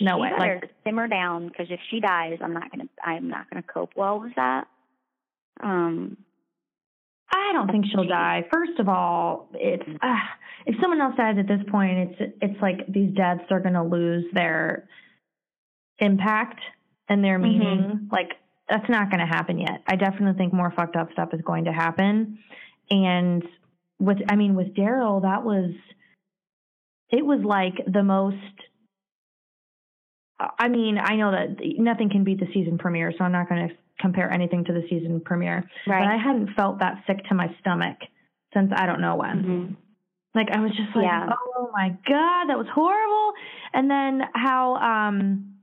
No 0.00 0.16
she 0.16 0.22
way. 0.22 0.30
Better 0.38 0.58
Like 0.62 0.70
simmer 0.84 1.08
down 1.08 1.48
because 1.48 1.66
if 1.70 1.80
she 1.90 2.00
dies, 2.00 2.38
I'm 2.40 2.54
not 2.54 2.70
gonna 2.70 2.88
I'm 3.04 3.28
not 3.28 3.50
gonna 3.50 3.62
cope 3.64 3.90
well 3.96 4.20
with 4.20 4.34
that. 4.36 4.66
Um, 5.60 6.16
I 7.30 7.52
don't 7.52 7.70
think 7.70 7.86
she'll 7.90 8.08
die. 8.08 8.44
First 8.50 8.78
of 8.78 8.88
all, 8.88 9.48
it's 9.54 9.88
uh, 10.02 10.14
if 10.66 10.76
someone 10.80 11.00
else 11.00 11.14
dies 11.16 11.36
at 11.38 11.46
this 11.46 11.60
point, 11.70 12.10
it's 12.10 12.32
it's 12.40 12.62
like 12.62 12.86
these 12.88 13.14
deaths 13.14 13.44
are 13.50 13.60
going 13.60 13.74
to 13.74 13.82
lose 13.82 14.24
their 14.32 14.88
impact 15.98 16.60
and 17.08 17.22
their 17.22 17.38
meaning. 17.38 18.08
Like 18.10 18.32
that's 18.68 18.88
not 18.88 19.10
going 19.10 19.20
to 19.20 19.26
happen 19.26 19.58
yet. 19.58 19.82
I 19.86 19.96
definitely 19.96 20.38
think 20.38 20.52
more 20.52 20.72
fucked 20.74 20.96
up 20.96 21.12
stuff 21.12 21.30
is 21.32 21.40
going 21.42 21.64
to 21.64 21.72
happen. 21.72 22.38
And 22.90 23.42
with 23.98 24.18
I 24.28 24.36
mean 24.36 24.54
with 24.54 24.74
Daryl, 24.74 25.22
that 25.22 25.44
was 25.44 25.72
it 27.10 27.24
was 27.24 27.40
like 27.44 27.74
the 27.86 28.02
most 28.02 28.36
I 30.58 30.68
mean, 30.68 30.98
I 30.98 31.16
know 31.16 31.30
that 31.32 31.56
nothing 31.78 32.10
can 32.10 32.24
beat 32.24 32.38
the 32.40 32.46
season 32.54 32.78
premiere, 32.78 33.12
so 33.16 33.24
I'm 33.24 33.32
not 33.32 33.48
going 33.48 33.68
to 33.68 33.74
compare 34.00 34.30
anything 34.32 34.64
to 34.64 34.72
the 34.72 34.82
season 34.88 35.20
premiere. 35.20 35.68
But 35.86 35.94
I 35.94 36.16
hadn't 36.16 36.54
felt 36.54 36.78
that 36.78 37.02
sick 37.06 37.24
to 37.28 37.34
my 37.34 37.48
stomach 37.60 37.96
since 38.54 38.72
I 38.74 38.86
don't 38.86 39.00
know 39.00 39.16
when. 39.16 39.42
Mhm. 39.42 39.76
Like 40.34 40.48
I 40.52 40.60
was 40.60 40.70
just 40.70 40.94
like, 40.94 41.04
Yeah. 41.04 41.30
oh 41.56 41.70
my 41.72 41.88
god, 42.06 42.46
that 42.48 42.58
was 42.58 42.68
horrible. 42.72 43.32
And 43.72 43.90
then 43.90 44.22
how 44.34 44.76
um 44.76 45.54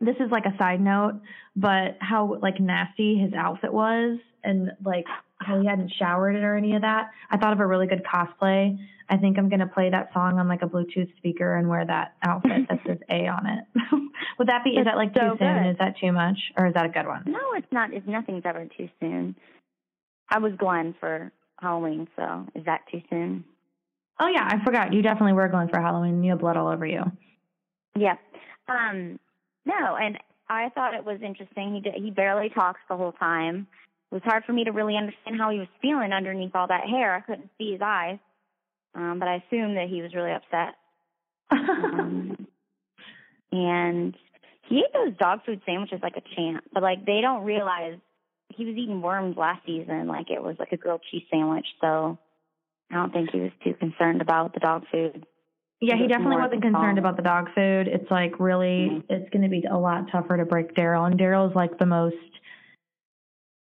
this 0.00 0.16
is 0.16 0.30
like 0.30 0.44
a 0.46 0.56
side 0.58 0.80
note, 0.80 1.20
but 1.54 1.96
how 2.00 2.38
like 2.42 2.58
nasty 2.60 3.16
his 3.16 3.32
outfit 3.34 3.72
was 3.72 4.18
and 4.42 4.72
like 4.84 5.06
how 5.44 5.60
he 5.60 5.66
hadn't 5.66 5.92
showered 5.98 6.36
it 6.36 6.42
or 6.42 6.56
any 6.56 6.74
of 6.74 6.82
that. 6.82 7.10
I 7.30 7.36
thought 7.36 7.52
of 7.52 7.60
a 7.60 7.66
really 7.66 7.86
good 7.86 8.02
cosplay. 8.04 8.78
I 9.08 9.16
think 9.16 9.38
I'm 9.38 9.48
gonna 9.48 9.66
play 9.66 9.90
that 9.90 10.10
song 10.12 10.38
on 10.38 10.48
like 10.48 10.62
a 10.62 10.66
Bluetooth 10.66 11.14
speaker 11.16 11.56
and 11.56 11.68
wear 11.68 11.84
that 11.84 12.14
outfit 12.22 12.68
that 12.68 12.78
says 12.86 12.98
A 13.10 13.26
on 13.26 13.46
it. 13.46 13.64
Would 14.38 14.48
that 14.48 14.64
be 14.64 14.70
is 14.70 14.84
that 14.84 14.96
like 14.96 15.12
so 15.14 15.30
too 15.30 15.36
soon? 15.38 15.66
Is 15.66 15.76
that 15.78 15.94
too 16.00 16.12
much? 16.12 16.38
Or 16.56 16.66
is 16.66 16.74
that 16.74 16.86
a 16.86 16.88
good 16.88 17.06
one? 17.06 17.22
No, 17.26 17.52
it's 17.54 17.70
not. 17.70 17.92
It's 17.92 18.06
nothing's 18.06 18.42
ever 18.44 18.66
too 18.76 18.88
soon. 19.00 19.36
I 20.30 20.38
was 20.38 20.52
Glenn 20.58 20.94
for 20.98 21.30
Halloween, 21.60 22.08
so 22.16 22.46
is 22.54 22.64
that 22.64 22.80
too 22.90 23.02
soon? 23.10 23.44
Oh 24.20 24.28
yeah, 24.28 24.48
I 24.48 24.64
forgot. 24.64 24.92
You 24.92 25.02
definitely 25.02 25.34
were 25.34 25.48
going 25.48 25.68
for 25.68 25.80
Halloween. 25.80 26.22
You 26.22 26.30
have 26.30 26.40
blood 26.40 26.56
all 26.56 26.68
over 26.68 26.86
you. 26.86 27.02
Yep. 27.96 28.18
Um, 28.68 29.18
no, 29.66 29.96
and 30.00 30.18
I 30.48 30.70
thought 30.74 30.94
it 30.94 31.04
was 31.04 31.20
interesting. 31.22 31.74
He 31.74 31.80
did, 31.80 31.94
he 31.94 32.10
barely 32.10 32.48
talks 32.48 32.80
the 32.88 32.96
whole 32.96 33.12
time. 33.12 33.66
It 34.14 34.22
was 34.22 34.30
hard 34.30 34.44
for 34.44 34.52
me 34.52 34.62
to 34.62 34.70
really 34.70 34.96
understand 34.96 35.40
how 35.40 35.50
he 35.50 35.58
was 35.58 35.66
feeling 35.82 36.12
underneath 36.12 36.54
all 36.54 36.68
that 36.68 36.86
hair. 36.86 37.16
I 37.16 37.20
couldn't 37.20 37.50
see 37.58 37.72
his 37.72 37.80
eyes, 37.82 38.18
um, 38.94 39.18
but 39.18 39.26
I 39.26 39.42
assumed 39.44 39.76
that 39.76 39.88
he 39.88 40.02
was 40.02 40.14
really 40.14 40.30
upset. 40.30 40.76
Um, 41.50 42.46
and 43.52 44.16
he 44.68 44.78
ate 44.78 44.92
those 44.94 45.16
dog 45.18 45.40
food 45.44 45.62
sandwiches 45.66 45.98
like 46.00 46.16
a 46.16 46.22
champ. 46.36 46.62
But 46.72 46.84
like 46.84 47.04
they 47.04 47.22
don't 47.22 47.42
realize 47.42 47.98
he 48.54 48.64
was 48.64 48.76
eating 48.76 49.02
worms 49.02 49.36
last 49.36 49.66
season, 49.66 50.06
like 50.06 50.30
it 50.30 50.40
was 50.40 50.54
like 50.60 50.70
a 50.70 50.76
grilled 50.76 51.02
cheese 51.10 51.24
sandwich. 51.28 51.66
So 51.80 52.16
I 52.92 52.94
don't 52.94 53.12
think 53.12 53.30
he 53.32 53.40
was 53.40 53.52
too 53.64 53.74
concerned 53.74 54.22
about 54.22 54.54
the 54.54 54.60
dog 54.60 54.84
food. 54.92 55.26
Yeah, 55.80 55.96
he 55.96 56.06
definitely 56.06 56.36
wasn't 56.36 56.62
concerned 56.62 57.00
about 57.00 57.16
the 57.16 57.22
dog 57.24 57.48
food. 57.52 57.88
It's 57.88 58.08
like 58.12 58.38
really, 58.38 58.90
Mhm. 58.90 59.04
it's 59.08 59.28
going 59.30 59.42
to 59.42 59.48
be 59.48 59.64
a 59.64 59.76
lot 59.76 60.08
tougher 60.12 60.36
to 60.36 60.44
break 60.44 60.72
Daryl, 60.76 61.04
and 61.04 61.18
Daryl's 61.18 61.56
like 61.56 61.78
the 61.78 61.86
most 61.86 62.14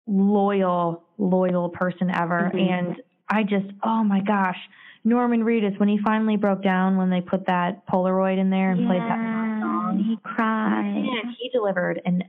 loyal, 0.07 1.05
loyal 1.19 1.69
person 1.71 2.11
ever. 2.11 2.51
Mhm. 2.55 2.71
And 2.71 3.03
I 3.29 3.43
just, 3.45 3.67
oh 3.83 4.03
my 4.05 4.21
gosh, 4.21 4.59
Norman 5.05 5.43
Reedus 5.45 5.79
when 5.81 5.89
he 5.89 5.99
finally 5.99 6.37
broke 6.37 6.63
down 6.63 6.97
when 6.97 7.11
they 7.11 7.21
put 7.21 7.47
that 7.47 7.87
Polaroid 7.87 8.39
in 8.39 8.51
there 8.51 8.71
and 8.73 8.87
played 8.87 9.01
that 9.03 9.19
song. 9.61 9.99
he 9.99 10.17
cried. 10.23 10.95
Man, 10.95 11.35
he 11.39 11.49
delivered 11.51 12.01
an 12.05 12.25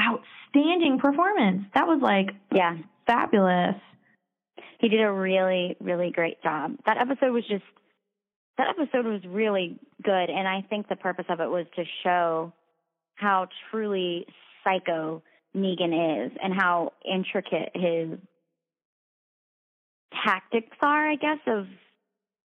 outstanding 0.00 0.98
performance. 0.98 1.64
That 1.74 1.86
was 1.86 2.00
like 2.00 2.30
Yeah, 2.52 2.76
fabulous. 3.06 3.76
he 4.78 4.88
did 4.88 5.00
a 5.02 5.10
really, 5.12 5.76
really 5.80 6.10
great 6.10 6.42
job. 6.42 6.76
That 6.86 6.98
episode 6.98 7.32
was 7.32 7.46
just 7.46 7.64
that 8.58 8.68
episode 8.70 9.04
was 9.04 9.20
really 9.26 9.78
good, 10.02 10.30
and 10.30 10.48
I 10.48 10.62
think 10.62 10.88
the 10.88 10.96
purpose 10.96 11.26
of 11.28 11.40
it 11.40 11.50
was 11.50 11.66
to 11.76 11.84
show 12.02 12.52
how 13.16 13.48
truly 13.70 14.26
psycho 14.64 15.22
Negan 15.56 16.26
is 16.26 16.32
and 16.42 16.52
how 16.54 16.92
intricate 17.04 17.70
his 17.74 18.18
tactics 20.24 20.76
are, 20.82 21.10
I 21.10 21.16
guess, 21.16 21.38
of 21.46 21.66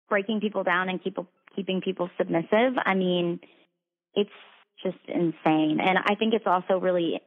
breaking 0.08 0.40
people 0.40 0.64
down 0.64 0.88
and 0.88 1.02
keep, 1.02 1.16
keeping 1.56 1.80
people 1.80 2.10
submissive. 2.18 2.74
I 2.84 2.94
mean, 2.94 3.40
it's 4.14 4.30
just 4.82 4.98
insane. 5.06 5.78
And 5.80 5.98
I 6.06 6.14
think 6.14 6.34
it's 6.34 6.46
also 6.46 6.78
really, 6.78 7.20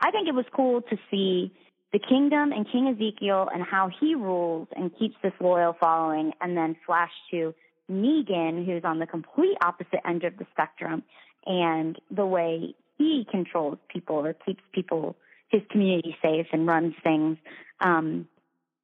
I 0.00 0.10
think 0.10 0.28
it 0.28 0.34
was 0.34 0.46
cool 0.54 0.82
to 0.82 0.96
see 1.10 1.52
the 1.92 1.98
kingdom 1.98 2.52
and 2.52 2.66
King 2.70 2.88
Ezekiel 2.88 3.48
and 3.52 3.62
how 3.62 3.88
he 4.00 4.14
rules 4.14 4.68
and 4.76 4.90
keeps 4.98 5.14
this 5.22 5.32
loyal 5.40 5.76
following, 5.78 6.32
and 6.40 6.56
then 6.56 6.76
flash 6.86 7.12
to 7.30 7.54
Negan, 7.90 8.66
who's 8.66 8.82
on 8.84 8.98
the 8.98 9.06
complete 9.06 9.56
opposite 9.62 10.00
end 10.04 10.24
of 10.24 10.36
the 10.36 10.46
spectrum, 10.50 11.04
and 11.46 12.00
the 12.10 12.26
way 12.26 12.74
he 12.98 13.26
controls 13.30 13.78
people 13.88 14.16
or 14.16 14.32
keeps 14.32 14.62
people, 14.72 15.16
his 15.48 15.62
community 15.70 16.16
safe 16.22 16.46
and 16.52 16.66
runs 16.66 16.94
things. 17.02 17.38
Um, 17.80 18.28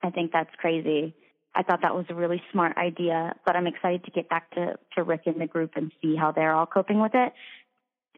I 0.02 0.10
think 0.10 0.32
that's 0.32 0.54
crazy. 0.58 1.14
I 1.54 1.62
thought 1.62 1.82
that 1.82 1.94
was 1.94 2.06
a 2.08 2.14
really 2.14 2.42
smart 2.52 2.76
idea, 2.76 3.34
but 3.44 3.56
I'm 3.56 3.66
excited 3.66 4.04
to 4.04 4.10
get 4.10 4.28
back 4.28 4.50
to, 4.52 4.78
to 4.94 5.02
Rick 5.02 5.22
and 5.26 5.40
the 5.40 5.46
group 5.46 5.72
and 5.74 5.90
see 6.00 6.14
how 6.14 6.32
they're 6.32 6.54
all 6.54 6.66
coping 6.66 7.00
with 7.00 7.12
it. 7.14 7.32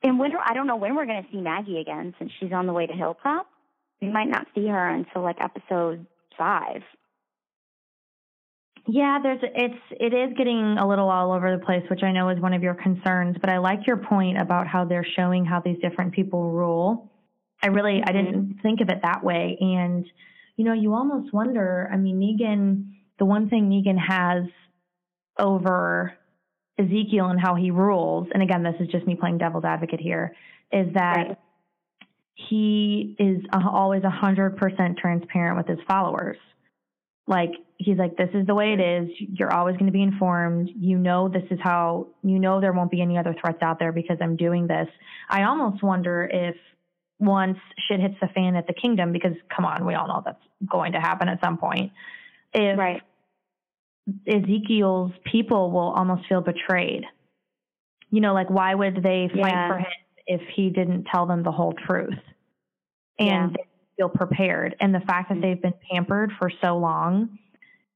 And 0.03 0.19
when 0.19 0.33
I 0.45 0.53
don't 0.53 0.67
know 0.67 0.77
when 0.77 0.97
we're 0.97 1.07
going 1.07 1.23
to 1.23 1.29
see 1.31 1.41
Maggie 1.41 1.81
again 1.81 2.15
since 2.19 2.31
she's 2.39 2.53
on 2.53 2.67
the 2.67 2.73
way 2.73 2.87
to 2.87 2.93
Hilltop. 2.93 3.47
We 4.01 4.09
might 4.09 4.29
not 4.29 4.49
see 4.55 4.67
her 4.67 4.89
until 4.89 5.23
like 5.23 5.37
episode 5.41 6.07
five. 6.37 6.83
Yeah, 8.87 9.19
there's 9.23 9.41
it's 9.43 9.81
it 9.91 10.13
is 10.13 10.37
getting 10.37 10.77
a 10.79 10.89
little 10.89 11.09
all 11.09 11.33
over 11.33 11.57
the 11.57 11.65
place, 11.65 11.85
which 11.89 12.03
I 12.03 12.11
know 12.11 12.29
is 12.31 12.41
one 12.41 12.53
of 12.53 12.63
your 12.63 12.75
concerns, 12.75 13.37
but 13.41 13.49
I 13.49 13.59
like 13.59 13.87
your 13.87 13.97
point 13.97 14.41
about 14.41 14.67
how 14.67 14.85
they're 14.85 15.07
showing 15.17 15.45
how 15.45 15.61
these 15.61 15.79
different 15.81 16.13
people 16.13 16.51
rule. 16.51 17.11
I 17.63 17.69
really 17.69 18.03
I 18.05 18.11
didn't 18.11 18.35
mm-hmm. 18.35 18.61
think 18.61 18.81
of 18.81 18.89
it 18.89 18.99
that 19.03 19.23
way 19.23 19.57
and 19.61 20.05
you 20.57 20.65
know, 20.65 20.75
you 20.75 20.95
almost 20.95 21.33
wonder, 21.33 21.89
I 21.93 21.97
mean 21.97 22.19
Negan 22.19 22.93
the 23.19 23.25
one 23.25 23.49
thing 23.49 23.71
Negan 23.71 23.99
has 23.99 24.45
over 25.39 26.15
Ezekiel 26.79 27.27
and 27.27 27.41
how 27.41 27.55
he 27.55 27.71
rules, 27.71 28.27
and 28.35 28.43
again, 28.43 28.63
this 28.65 28.75
is 28.81 28.89
just 28.89 29.07
me 29.07 29.15
playing 29.15 29.39
devil's 29.39 29.65
advocate 29.65 30.01
here, 30.01 30.35
is 30.73 30.93
that 30.95 31.17
Right. 31.29 31.39
he 32.35 33.15
is 33.19 33.45
always 33.53 34.03
a 34.03 34.11
hundred 34.11 34.57
percent 34.57 34.99
transparent 34.99 35.57
with 35.57 35.69
his 35.69 35.79
followers. 35.87 36.37
Like 37.27 37.51
he's 37.77 37.99
like, 37.99 38.17
this 38.17 38.31
is 38.35 38.47
the 38.47 38.55
way 38.55 38.73
it 38.73 38.81
is. 38.81 39.09
You're 39.19 39.53
always 39.53 39.75
going 39.77 39.87
to 39.87 39.93
be 39.93 40.03
informed. 40.03 40.71
You 40.75 40.99
know 40.99 41.29
this 41.29 41.45
is 41.51 41.59
how. 41.63 42.09
You 42.23 42.39
know 42.39 42.61
there 42.61 42.73
won't 42.73 42.91
be 42.91 43.01
any 43.01 43.17
other 43.17 43.35
threats 43.41 43.63
out 43.63 43.79
there 43.79 43.93
because 43.93 44.19
I'm 44.21 44.37
doing 44.37 44.67
this. 44.67 44.89
I 45.31 45.45
almost 45.45 45.83
wonder 45.83 46.29
if 46.33 46.57
once 47.21 47.59
shit 47.89 48.01
hits 48.01 48.17
the 48.21 48.27
fan 48.29 48.57
at 48.57 48.67
the 48.67 48.73
kingdom, 48.75 49.13
because 49.13 49.35
come 49.55 49.65
on, 49.65 49.87
we 49.87 49.95
all 49.95 50.09
know 50.09 50.23
that's 50.25 50.43
going 50.69 50.93
to 50.93 51.01
happen 51.01 51.29
at 51.29 51.41
some 51.41 51.57
point. 51.59 51.93
If 52.53 52.77
Right. 52.79 53.03
Ezekiel's 54.27 55.13
people 55.25 55.71
will 55.71 55.93
almost 55.93 56.27
feel 56.29 56.41
betrayed. 56.41 57.05
You 58.11 58.21
know, 58.21 58.35
like 58.35 58.51
why 58.51 58.75
would 58.75 58.97
they 59.03 59.29
fight 59.29 59.53
Yeah. 59.53 59.69
for 59.69 59.79
him 59.79 59.87
if 60.27 60.41
he 60.55 60.71
didn't 60.71 61.05
tell 61.05 61.27
them 61.27 61.45
the 61.45 61.53
whole 61.53 61.73
truth? 61.73 62.19
And 63.19 63.53
Yeah. 63.57 63.65
Feel 63.97 64.09
prepared. 64.09 64.77
And 64.81 64.95
the 64.95 65.01
fact 65.01 65.29
that 65.29 65.35
mm-hmm. 65.35 65.43
they've 65.43 65.63
been 65.63 65.75
pampered 65.91 66.33
for 66.39 66.51
so 66.61 66.79
long, 66.79 67.39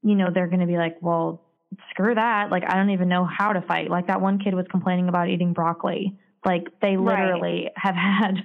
you 0.02 0.14
know, 0.14 0.28
they're 0.32 0.46
going 0.46 0.60
to 0.60 0.66
be 0.66 0.76
like, 0.76 0.98
well, 1.00 1.42
screw 1.90 2.14
that. 2.14 2.50
Like, 2.50 2.64
I 2.68 2.76
don't 2.76 2.90
even 2.90 3.08
know 3.08 3.24
how 3.24 3.52
to 3.52 3.60
fight. 3.62 3.90
Like, 3.90 4.06
that 4.06 4.20
one 4.20 4.38
kid 4.38 4.54
was 4.54 4.66
complaining 4.70 5.08
about 5.08 5.28
eating 5.28 5.52
broccoli. 5.52 6.16
Like, 6.44 6.68
they 6.80 6.96
Right. 6.96 7.20
literally 7.20 7.70
have 7.74 7.94
had, 7.94 8.44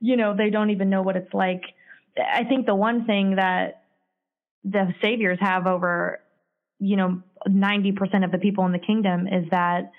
you 0.00 0.16
know, 0.16 0.34
they 0.34 0.50
don't 0.50 0.70
even 0.70 0.90
know 0.90 1.02
what 1.02 1.16
it's 1.16 1.32
like. 1.34 1.62
I 2.18 2.44
think 2.44 2.66
the 2.66 2.74
one 2.74 3.04
thing 3.04 3.36
that 3.36 3.82
the 4.64 4.94
saviors 5.02 5.38
have 5.40 5.66
over, 5.66 6.20
you 6.78 6.96
know, 6.96 7.22
90% 7.46 8.24
of 8.24 8.32
the 8.32 8.38
people 8.38 8.64
in 8.66 8.72
the 8.72 8.78
kingdom 8.78 9.28
is 9.28 9.44
that 9.50 9.92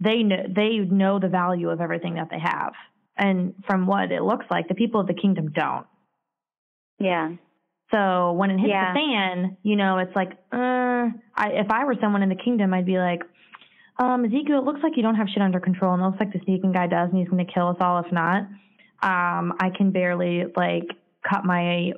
they 0.00 0.22
know, 0.22 0.44
they 0.54 0.78
know 0.78 1.18
the 1.18 1.28
value 1.28 1.70
of 1.70 1.80
everything 1.80 2.14
that 2.14 2.28
they 2.30 2.38
have. 2.38 2.74
And 3.16 3.54
from 3.66 3.86
what 3.86 4.12
it 4.12 4.22
looks 4.22 4.44
like, 4.50 4.68
the 4.68 4.74
people 4.74 5.00
of 5.00 5.06
the 5.06 5.14
kingdom 5.14 5.50
don't. 5.52 5.86
Yeah. 6.98 7.32
So 7.92 8.32
when 8.32 8.50
it 8.50 8.58
hits 8.58 8.68
Yeah. 8.70 8.92
the 8.92 8.98
fan, 8.98 9.56
you 9.62 9.76
know, 9.76 9.98
it's 9.98 10.14
like, 10.16 10.32
uh, 10.52 11.10
I, 11.36 11.50
if 11.52 11.70
I 11.70 11.84
were 11.84 11.94
someone 12.00 12.22
in 12.22 12.28
the 12.28 12.34
kingdom, 12.36 12.74
I'd 12.74 12.86
be 12.86 12.98
like, 12.98 13.22
um, 13.98 14.24
Ezekiel, 14.24 14.58
it 14.58 14.64
looks 14.64 14.80
like 14.82 14.96
you 14.96 15.02
don't 15.02 15.14
have 15.14 15.28
shit 15.28 15.42
under 15.42 15.60
control, 15.60 15.94
and 15.94 16.02
it 16.02 16.06
looks 16.06 16.20
like 16.20 16.32
the 16.32 16.40
sneaking 16.44 16.72
guy 16.72 16.86
does, 16.86 17.08
and 17.10 17.18
he's 17.18 17.28
going 17.28 17.44
to 17.44 17.50
kill 17.52 17.68
us 17.68 17.76
all 17.80 17.98
if 18.00 18.10
not. 18.12 18.42
Um, 19.02 19.54
I 19.60 19.70
can 19.76 19.90
barely 19.90 20.44
like 20.56 20.84
cut 21.28 21.44
my 21.44 21.92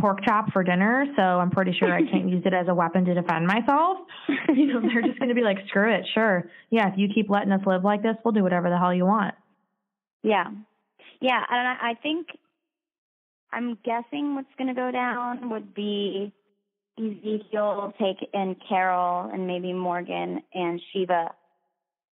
pork 0.00 0.18
chop 0.24 0.52
for 0.52 0.62
dinner, 0.64 1.06
so 1.16 1.22
I'm 1.22 1.50
pretty 1.50 1.72
sure 1.78 1.92
I 1.92 2.02
can't 2.02 2.28
use 2.36 2.42
it 2.44 2.54
as 2.54 2.66
a 2.68 2.74
weapon 2.74 3.04
to 3.04 3.14
defend 3.14 3.46
myself. 3.46 3.98
You 4.48 4.66
know, 4.66 4.80
they're 4.80 5.02
just 5.02 5.18
going 5.18 5.28
to 5.28 5.34
be 5.34 5.42
like, 5.42 5.58
screw 5.68 5.92
it, 5.92 6.06
sure, 6.14 6.48
yeah. 6.70 6.88
If 6.88 6.94
you 6.96 7.08
keep 7.14 7.28
letting 7.28 7.52
us 7.52 7.60
live 7.66 7.84
like 7.84 8.02
this, 8.02 8.16
we'll 8.24 8.32
do 8.32 8.42
whatever 8.42 8.70
the 8.70 8.78
hell 8.78 8.94
you 8.94 9.04
want. 9.04 9.34
Yeah. 10.22 10.44
Yeah. 11.20 11.42
And 11.50 11.68
I, 11.68 11.90
I 11.90 11.94
think 12.02 12.28
I'm 13.56 13.78
guessing 13.84 14.34
what's 14.34 14.54
going 14.58 14.68
to 14.68 14.74
go 14.74 14.90
down 14.90 15.48
would 15.48 15.74
be 15.74 16.30
Ezekiel 16.98 17.94
take 17.98 18.28
in 18.34 18.54
Carol 18.68 19.30
and 19.32 19.46
maybe 19.46 19.72
Morgan 19.72 20.42
and 20.52 20.80
Shiva 20.92 21.30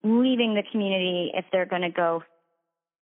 leaving 0.03 0.55
the 0.55 0.63
community 0.73 1.33
if 1.35 1.45
they're 1.53 1.67
going 1.67 1.83
to 1.83 1.91
go 1.91 2.23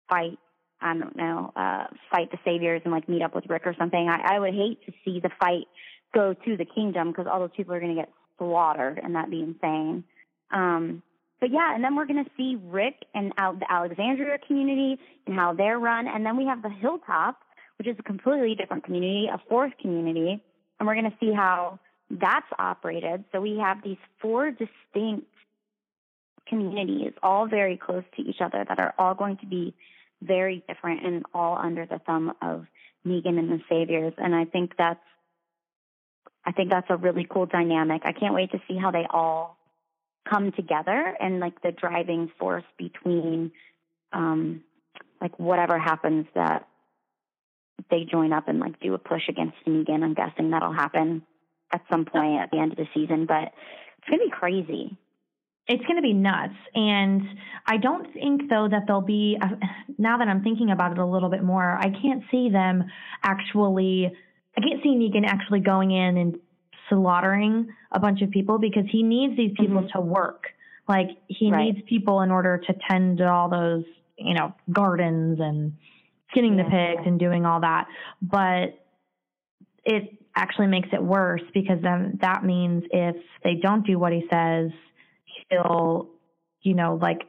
fight. 0.09 0.39
I 0.81 0.95
don't 0.97 1.17
know, 1.17 1.53
uh, 1.57 1.87
fight 2.13 2.31
the 2.31 2.39
saviors 2.45 2.83
and 2.85 2.95
like 2.95 3.09
meet 3.09 3.23
up 3.23 3.35
with 3.35 3.47
Rick 3.49 3.63
or 3.67 3.75
something. 3.77 4.09
I, 4.09 4.37
I 4.37 4.39
would 4.39 4.55
hate 4.55 4.87
to 4.87 4.93
see 5.05 5.19
the 5.19 5.31
fight 5.41 5.67
go 6.15 6.33
to 6.33 6.57
the 6.57 6.65
kingdom 6.65 7.09
because 7.09 7.27
all 7.27 7.41
those 7.41 7.51
people 7.57 7.75
are 7.75 7.81
going 7.81 7.97
to 7.97 8.01
get 8.01 8.13
slaughtered 8.39 9.01
and 9.03 9.17
that'd 9.17 9.33
be 9.33 9.43
insane. 9.43 10.05
Um, 10.53 11.03
but 11.41 11.51
yeah, 11.51 11.75
and 11.75 11.83
then 11.83 11.97
we're 11.97 12.07
going 12.07 12.25
to 12.25 12.31
see 12.37 12.57
Rick 12.65 13.05
and 13.15 13.33
Al- 13.37 13.57
the 13.57 13.71
Alexandria 13.71 14.39
community 14.47 15.01
and 15.27 15.35
how 15.35 15.55
they're 15.55 15.81
run. 15.81 16.07
And 16.07 16.25
then 16.25 16.37
we 16.37 16.47
have 16.47 16.63
the 16.63 16.71
Hilltop, 16.71 17.41
which 17.79 17.89
is 17.89 17.97
a 17.99 18.03
completely 18.03 18.55
different 18.55 18.85
community, 18.85 19.29
a 19.33 19.41
fourth 19.49 19.73
community. 19.81 20.43
And 20.79 20.87
we're 20.87 20.95
going 20.95 21.11
to 21.11 21.17
see 21.21 21.33
how 21.33 21.79
that's 22.11 22.47
operated. 22.59 23.25
So 23.33 23.41
we 23.41 23.59
have 23.59 23.83
these 23.83 23.99
four 24.21 24.51
distinct 24.51 25.27
communities, 26.49 27.13
all 27.23 27.47
very 27.47 27.77
close 27.77 28.05
to 28.17 28.23
each 28.23 28.41
other, 28.41 28.65
that 28.69 28.79
are 28.79 28.95
all 28.99 29.15
going 29.15 29.37
to 29.39 29.47
be 29.47 29.75
very 30.23 30.65
different 30.67 31.05
and 31.05 31.25
all 31.35 31.57
under 31.57 31.87
the 31.87 32.01
thumb 32.01 32.33
of 32.43 32.67
Negan 33.07 33.39
and 33.39 33.51
the 33.51 33.61
Saviors. 33.69 34.15
And 34.17 34.35
I 34.35 34.45
think 34.45 34.73
that's, 34.77 35.01
I 36.45 36.53
think 36.53 36.71
that's 36.71 36.87
a 36.91 36.97
really 36.97 37.27
cool 37.29 37.47
dynamic. 37.47 38.03
I 38.05 38.13
can't 38.13 38.35
wait 38.35 38.51
to 38.53 38.61
see 38.67 38.77
how 38.77 38.91
they 38.91 39.07
all 39.11 39.59
come 40.29 40.53
together 40.53 41.17
and 41.21 41.41
like 41.41 41.61
the 41.63 41.73
driving 41.73 42.31
force 42.39 42.65
between 42.77 43.51
um 44.13 44.63
like 45.21 45.39
whatever 45.39 45.79
happens 45.79 46.27
that 46.35 46.69
they 47.91 48.05
join 48.11 48.33
up 48.33 48.49
and 48.49 48.59
like 48.61 48.81
do 48.81 48.95
a 48.95 48.99
push 48.99 49.29
against 49.29 49.57
Negan. 49.67 50.03
I'm 50.03 50.15
guessing 50.15 50.51
that'll 50.51 50.73
happen 50.73 51.23
at 51.73 51.83
some 51.91 52.05
point 52.05 52.41
at 52.41 52.51
the 52.51 52.59
end 52.59 52.73
of 52.73 52.79
the 52.79 52.87
season, 52.95 53.27
but 53.27 53.53
it's 53.99 54.09
gonna 54.11 54.25
be 54.25 54.31
crazy. 54.31 54.97
it's 55.71 55.85
going 55.85 55.97
to 55.97 56.03
be 56.03 56.15
nuts. 56.15 56.55
And 56.75 57.21
I 57.67 57.77
don't 57.77 58.11
think, 58.15 58.49
though, 58.49 58.69
that 58.71 58.85
there'll 58.87 59.03
be, 59.03 59.37
now 59.99 60.17
that 60.17 60.27
I'm 60.27 60.43
thinking 60.43 60.71
about 60.71 60.93
it 60.93 60.99
a 60.99 61.05
little 61.05 61.29
bit 61.29 61.45
more, 61.45 61.77
I 61.79 61.91
can't 61.91 62.23
see 62.31 62.49
them 62.49 62.85
actually, 63.23 64.11
I 64.57 64.61
can't 64.63 64.83
see 64.83 64.89
Negan 64.97 65.27
actually 65.27 65.61
going 65.61 65.91
in 65.91 66.17
and 66.17 66.39
slaughtering 66.89 67.69
a 67.93 68.01
bunch 68.01 68.23
of 68.23 68.31
people 68.31 68.59
because 68.59 68.85
he 68.91 69.03
needs 69.03 69.37
these 69.37 69.53
people 69.59 69.83
Mhm. 69.83 69.93
to 69.93 70.01
work. 70.01 70.55
Like 70.89 71.11
he 71.27 71.51
Right. 71.53 71.75
needs 71.75 71.83
people 71.87 72.23
in 72.23 72.31
order 72.31 72.57
to 72.67 72.73
tend 72.89 73.19
to 73.19 73.31
all 73.31 73.51
those, 73.51 73.85
you 74.17 74.33
know, 74.33 74.55
gardens 74.73 75.39
and 75.39 75.75
skinning 76.31 76.57
the 76.57 76.65
pigs 76.65 77.03
and 77.07 77.19
doing 77.19 77.47
all 77.47 77.61
that. 77.61 77.87
But 78.21 78.79
it 79.85 80.19
actually 80.37 80.69
makes 80.69 80.89
it 80.93 81.03
worse 81.03 81.43
because 81.55 81.79
then 81.83 82.19
that 82.21 82.45
means 82.45 82.85
if 82.91 83.17
they 83.43 83.55
don't 83.55 83.87
do 83.87 83.99
what 83.99 84.13
he 84.13 84.25
says, 84.31 84.71
he'll, 85.51 86.09
you 86.63 86.75
know, 86.75 86.99
like 87.01 87.23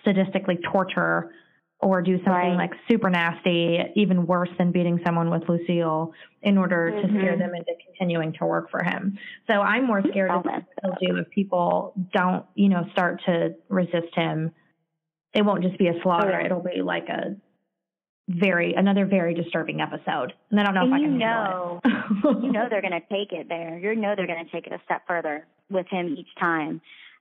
statistically 0.00 0.58
torture 0.72 1.32
or 1.80 2.00
do 2.00 2.16
something 2.18 2.32
Right. 2.32 2.56
like 2.56 2.72
super 2.88 3.10
nasty, 3.10 3.78
even 3.96 4.24
worse 4.26 4.48
than 4.56 4.70
beating 4.70 5.00
someone 5.04 5.30
with 5.30 5.48
Lucille 5.48 6.12
in 6.42 6.56
order 6.56 6.90
to 6.90 7.06
mm-hmm. 7.08 7.18
scare 7.18 7.36
them 7.36 7.54
into 7.54 7.72
continuing 7.84 8.32
to 8.34 8.46
work 8.46 8.70
for 8.70 8.84
him. 8.84 9.18
So 9.50 9.60
I'm 9.60 9.86
more 9.86 10.00
scared 10.08 10.30
of 10.30 10.44
what 10.44 10.62
he'll 10.80 11.14
do 11.14 11.16
if 11.16 11.30
people 11.30 11.94
don't, 12.12 12.46
you 12.54 12.68
know, 12.68 12.86
start 12.92 13.20
to 13.26 13.54
resist 13.68 14.14
him. 14.14 14.52
It 15.34 15.44
won't 15.44 15.64
just 15.64 15.76
be 15.78 15.88
a 15.88 16.00
slaughter. 16.02 16.38
It'll 16.40 16.62
be 16.62 16.82
like 16.82 17.08
a 17.08 17.34
very 18.28 18.74
another 18.74 19.04
very 19.06 19.34
disturbing 19.34 19.80
episode. 19.80 20.32
And 20.50 20.60
I 20.60 20.62
don't 20.62 20.74
know 20.74 20.82
And 20.82 20.90
if 20.92 20.94
I 20.94 20.98
you 20.98 21.06
can 21.06 21.18
know- 21.18 21.80
handle 21.84 22.40
it. 22.40 22.42
you 22.44 22.52
know 22.52 22.66
they're 22.70 22.80
going 22.82 22.92
to 22.92 23.00
take 23.10 23.32
it 23.32 23.48
there. 23.48 23.78
You 23.78 23.94
know 23.96 24.14
they're 24.16 24.26
going 24.26 24.44
to 24.44 24.50
take 24.50 24.66
it 24.66 24.72
a 24.72 24.80
step 24.84 25.02
further 25.06 25.46
with 25.70 25.86
him 25.88 26.14
each 26.18 26.28
time. 26.38 26.80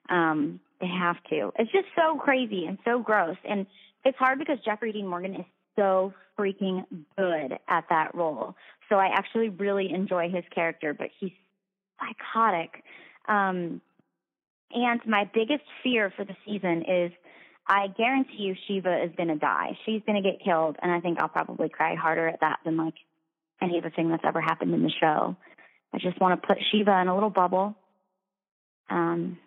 Um, 0.10 0.60
they 0.80 0.88
have 0.88 1.18
to. 1.30 1.52
It's 1.58 1.72
just 1.72 1.88
so 1.96 2.18
crazy 2.18 2.66
and 2.66 2.78
so 2.86 3.00
gross, 3.00 3.38
and 3.48 3.66
it's 4.04 4.18
hard 4.18 4.40
because 4.40 4.58
Jeffrey 4.66 4.92
Dean 4.92 5.08
Morgan 5.08 5.36
is 5.36 5.46
so 5.76 6.14
freaking 6.38 6.86
good 7.18 7.58
at 7.68 7.86
that 7.90 8.14
role. 8.16 8.56
So 8.90 8.96
I 8.96 9.08
actually 9.14 9.50
really 9.50 9.92
enjoy 9.94 10.30
his 10.30 10.44
character, 10.54 10.94
but 10.94 11.10
he's 11.20 11.32
psychotic. 12.00 12.84
Um, 13.28 13.80
and 14.74 15.00
my 15.06 15.30
biggest 15.34 15.64
fear 15.84 16.12
for 16.16 16.26
the 16.26 16.36
season 16.46 16.84
is 16.88 17.12
I 17.72 17.88
guarantee 17.88 18.44
you 18.44 18.56
Shiva 18.68 19.02
is 19.02 19.12
going 19.16 19.30
to 19.30 19.38
die. 19.38 19.78
She's 19.86 20.02
going 20.06 20.22
to 20.22 20.30
get 20.30 20.44
killed, 20.44 20.76
and 20.82 20.92
I 20.92 21.00
think 21.00 21.20
I'll 21.22 21.30
probably 21.30 21.70
cry 21.70 21.96
harder 21.96 22.28
at 22.28 22.42
that 22.42 22.60
than 22.66 22.76
like 22.76 22.96
any 23.62 23.78
of 23.78 23.86
the 23.86 23.92
thing 23.92 24.10
that's 24.10 24.26
ever 24.26 24.42
happened 24.42 24.74
in 24.74 24.84
the 24.84 24.92
show. 25.00 25.38
I 25.94 25.98
just 25.98 26.20
want 26.20 26.42
to 26.42 26.46
put 26.46 26.58
Shiva 26.70 27.00
in 27.02 27.08
a 27.08 27.14
little 27.14 27.30
bubble. 27.30 27.76
Um, 28.90 29.38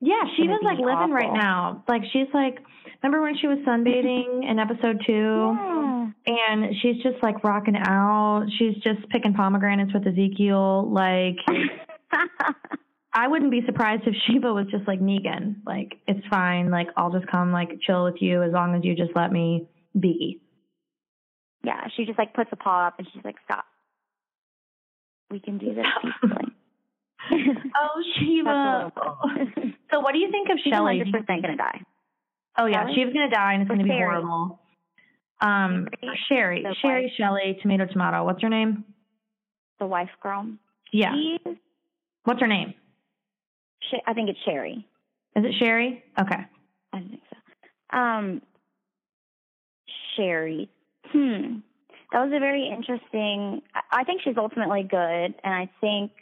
Yeah, 0.00 0.24
was 0.24 0.60
like 0.62 0.78
living 0.78 1.10
right 1.10 1.32
now. 1.32 1.82
Like 1.88 2.02
she's 2.12 2.28
like, 2.34 2.58
remember 3.02 3.22
when 3.22 3.38
she 3.38 3.46
was 3.46 3.56
sunbathing 3.66 4.44
in 4.50 4.58
episode 4.58 5.00
two? 5.06 5.56
yeah. 5.56 6.10
And 6.26 6.74
she's 6.82 7.02
just 7.02 7.22
like 7.22 7.42
rocking 7.44 7.76
out. 7.76 8.46
She's 8.58 8.74
just 8.82 9.08
picking 9.08 9.32
pomegranates 9.32 9.94
with 9.94 10.06
Ezekiel. 10.06 10.90
Like, 10.90 11.36
I 13.14 13.28
wouldn't 13.28 13.50
be 13.52 13.62
surprised 13.64 14.02
if 14.06 14.14
Shiva 14.26 14.52
was 14.52 14.66
just 14.70 14.86
like 14.88 15.00
Negan. 15.00 15.56
Like, 15.64 15.94
it's 16.08 16.26
fine. 16.28 16.70
Like, 16.70 16.88
I'll 16.96 17.12
just 17.12 17.26
come 17.28 17.52
like 17.52 17.70
chill 17.86 18.04
with 18.04 18.16
you 18.20 18.42
as 18.42 18.52
long 18.52 18.74
as 18.74 18.84
you 18.84 18.94
just 18.96 19.12
let 19.14 19.30
me 19.32 19.68
be. 19.98 20.40
yeah, 21.62 21.86
she 21.96 22.04
just 22.04 22.18
like 22.18 22.34
puts 22.34 22.50
a 22.52 22.56
paw 22.56 22.88
up 22.88 22.94
and 22.98 23.06
she's 23.12 23.24
like, 23.24 23.36
"Stop. 23.44 23.64
We 25.30 25.38
can 25.40 25.58
do 25.58 25.74
this 25.74 25.86
peacefully." 26.02 26.52
Oh, 27.76 28.02
Shiva. 28.18 28.92
So, 29.90 30.00
what 30.00 30.12
do 30.12 30.18
you 30.18 30.30
think 30.30 30.50
of 30.50 30.58
She's 30.62 30.70
Shelly? 30.72 30.98
100 30.98 31.12
percent 31.26 31.42
gonna 31.42 31.56
die. 31.56 31.80
Oh 32.58 32.66
yeah, 32.66 32.82
Shelley? 32.84 32.94
she 32.96 33.04
gonna 33.14 33.30
die, 33.30 33.54
and 33.54 33.62
it's 33.62 33.70
Or 33.70 33.76
gonna 33.76 33.84
be 33.84 33.90
horrible. 33.90 34.60
Um, 35.40 35.88
Sherry, 36.28 36.62
The 36.62 36.74
Sherry, 36.82 37.04
wife. 37.04 37.12
Shelley, 37.16 37.58
tomato, 37.62 37.86
tomato. 37.86 38.24
What's 38.24 38.42
her 38.42 38.48
name? 38.50 38.84
The 39.80 39.86
wife 39.86 40.10
girl. 40.22 40.46
Yeah. 40.92 41.14
She's, 41.14 41.56
What's 42.24 42.40
her 42.40 42.46
name? 42.46 42.74
Sh- 43.90 44.02
I 44.06 44.12
think 44.14 44.28
it's 44.30 44.38
Sherry. 44.44 44.86
Is 45.36 45.44
it 45.44 45.54
Sherry? 45.58 46.02
Okay. 46.20 46.44
I 46.92 46.98
think 46.98 47.20
so. 47.30 47.96
Um, 47.98 48.42
Sherry. 50.16 50.68
Hmm. 51.06 51.58
That 52.12 52.24
was 52.24 52.32
a 52.34 52.38
very 52.38 52.68
interesting. 52.68 53.62
I- 53.74 54.00
I 54.00 54.04
think 54.04 54.22
she's 54.22 54.36
ultimately 54.36 54.82
good, 54.84 55.34
and 55.42 55.54
I 55.54 55.68
think 55.80 56.12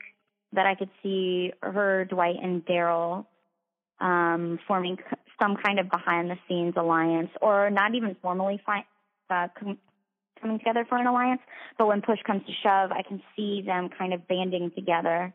that 0.53 0.66
I 0.66 0.75
could 0.75 0.90
see 1.03 1.53
her, 1.62 2.05
Dwight, 2.07 2.37
and 2.42 2.64
Daryl 2.64 3.27
um, 4.01 4.59
forming 4.66 4.96
c- 4.96 5.16
some 5.40 5.57
kind 5.57 5.79
of 5.79 5.88
behind-the-scenes 5.90 6.75
alliance, 6.77 7.31
or 7.40 7.70
not 7.70 7.94
even 7.94 8.14
formally 8.16 8.61
fi- 8.66 8.85
uh, 9.31 9.48
com- 9.59 9.79
coming 10.40 10.59
together 10.59 10.85
for 10.88 10.98
an 10.98 11.07
alliance. 11.07 11.40
But 11.79 11.87
when 11.87 12.03
push 12.03 12.18
comes 12.27 12.44
to 12.46 12.53
shove, 12.62 12.90
I 12.90 13.03
can 13.03 13.22
see 13.37 13.62
them 13.62 13.88
kind 13.90 14.12
of 14.12 14.27
banding 14.27 14.70
together. 14.72 15.33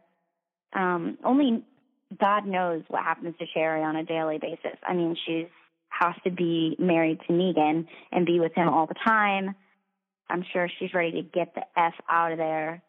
Um, 0.73 1.17
only 1.23 1.63
God 2.20 2.46
knows 2.46 2.84
what 2.88 3.04
happens 3.04 3.36
to 3.39 3.46
Sherry 3.54 3.84
on 3.84 3.96
a 3.96 4.04
daily 4.04 4.38
basis. 4.38 4.78
I 4.88 4.93
mean, 4.93 5.17
she's 5.26 5.48
has 5.89 6.15
to 6.24 6.32
be 6.32 6.76
married 6.80 7.20
to 7.28 7.34
Negan 7.34 7.88
and 8.12 8.26
be 8.26 8.39
with 8.39 8.54
him 8.54 8.70
all 8.70 8.88
the 8.88 8.96
time. 9.06 9.56
I'm 10.30 10.43
sure 10.54 10.70
she's 10.80 10.93
ready 10.93 11.12
to 11.13 11.22
get 11.22 11.56
the 11.56 11.63
F 11.76 11.93
out 12.10 12.34
of 12.34 12.38
there. 12.38 12.82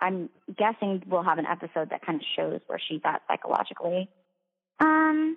I'm 0.00 0.28
guessing 0.56 1.02
we'll 1.06 1.22
have 1.22 1.38
an 1.38 1.46
episode 1.46 1.90
that 1.90 2.04
kind 2.04 2.20
of 2.20 2.26
shows 2.36 2.60
where 2.66 2.80
she's 2.88 3.00
at 3.04 3.22
psychologically. 3.28 4.08
Um, 4.80 5.36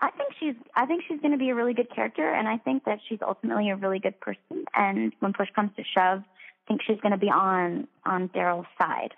I 0.00 0.10
think 0.10 0.34
she's 0.38 0.54
I 0.74 0.86
think 0.86 1.04
she's 1.08 1.20
going 1.20 1.32
to 1.32 1.38
be 1.38 1.50
a 1.50 1.54
really 1.54 1.72
good 1.72 1.92
character, 1.94 2.28
and 2.28 2.46
I 2.46 2.58
think 2.58 2.84
that 2.84 2.98
she's 3.08 3.20
ultimately 3.22 3.70
a 3.70 3.76
really 3.76 4.00
good 4.00 4.20
person. 4.20 4.64
And 4.74 5.12
when 5.20 5.32
push 5.32 5.48
comes 5.54 5.70
to 5.76 5.82
shove, 5.82 6.20
I 6.20 6.68
think 6.68 6.82
she's 6.86 7.00
going 7.00 7.12
to 7.12 7.18
be 7.18 7.30
on 7.30 7.88
on 8.04 8.28
Daryl's 8.28 8.66
side. 8.78 9.14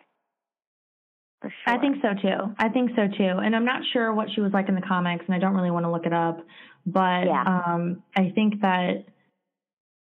Sure. 1.43 1.53
I 1.67 1.79
think 1.79 1.97
so 2.03 2.09
too. 2.21 2.55
I 2.59 2.69
think 2.69 2.91
so 2.97 3.07
too. 3.07 3.39
And 3.39 3.55
I'm 3.55 3.65
not 3.65 3.83
sure 3.93 4.13
what 4.13 4.29
she 4.35 4.41
was 4.41 4.53
like 4.53 4.69
in 4.69 4.75
the 4.75 4.81
comics, 4.81 5.25
and 5.27 5.35
I 5.35 5.39
don't 5.39 5.55
really 5.55 5.71
want 5.71 5.85
to 5.85 5.91
look 5.91 6.07
it 6.07 6.13
up. 6.13 6.39
But 6.87 7.27
Yeah. 7.27 7.43
um, 7.43 8.03
I 8.17 8.31
think 8.35 8.61
that 8.63 9.05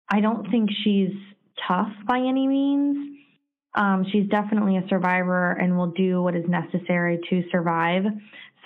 I 0.08 0.20
don't 0.20 0.50
think 0.50 0.70
she's 0.82 1.12
tough 1.68 1.92
by 2.06 2.18
any 2.18 2.46
means. 2.48 3.18
Um, 3.74 4.04
she's 4.10 4.28
definitely 4.28 4.76
a 4.76 4.88
survivor 4.88 5.52
and 5.52 5.76
will 5.76 5.92
do 5.92 6.20
what 6.22 6.34
is 6.34 6.48
necessary 6.48 7.20
to 7.30 7.48
survive. 7.50 8.04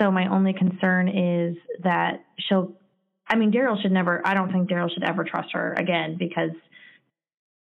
So 0.01 0.11
my 0.11 0.29
only 0.29 0.55
concern 0.55 1.09
is 1.09 1.57
that 1.83 2.25
she'll. 2.39 2.73
I 3.29 3.37
mean, 3.37 3.53
Daryl 3.53 3.81
should 3.81 3.93
never. 3.93 4.27
I 4.27 4.35
don't 4.35 4.51
think 4.53 4.69
Daryl 4.71 4.93
should 4.93 5.05
ever 5.05 5.25
trust 5.25 5.53
her 5.53 5.75
again 5.75 6.17
because 6.19 6.51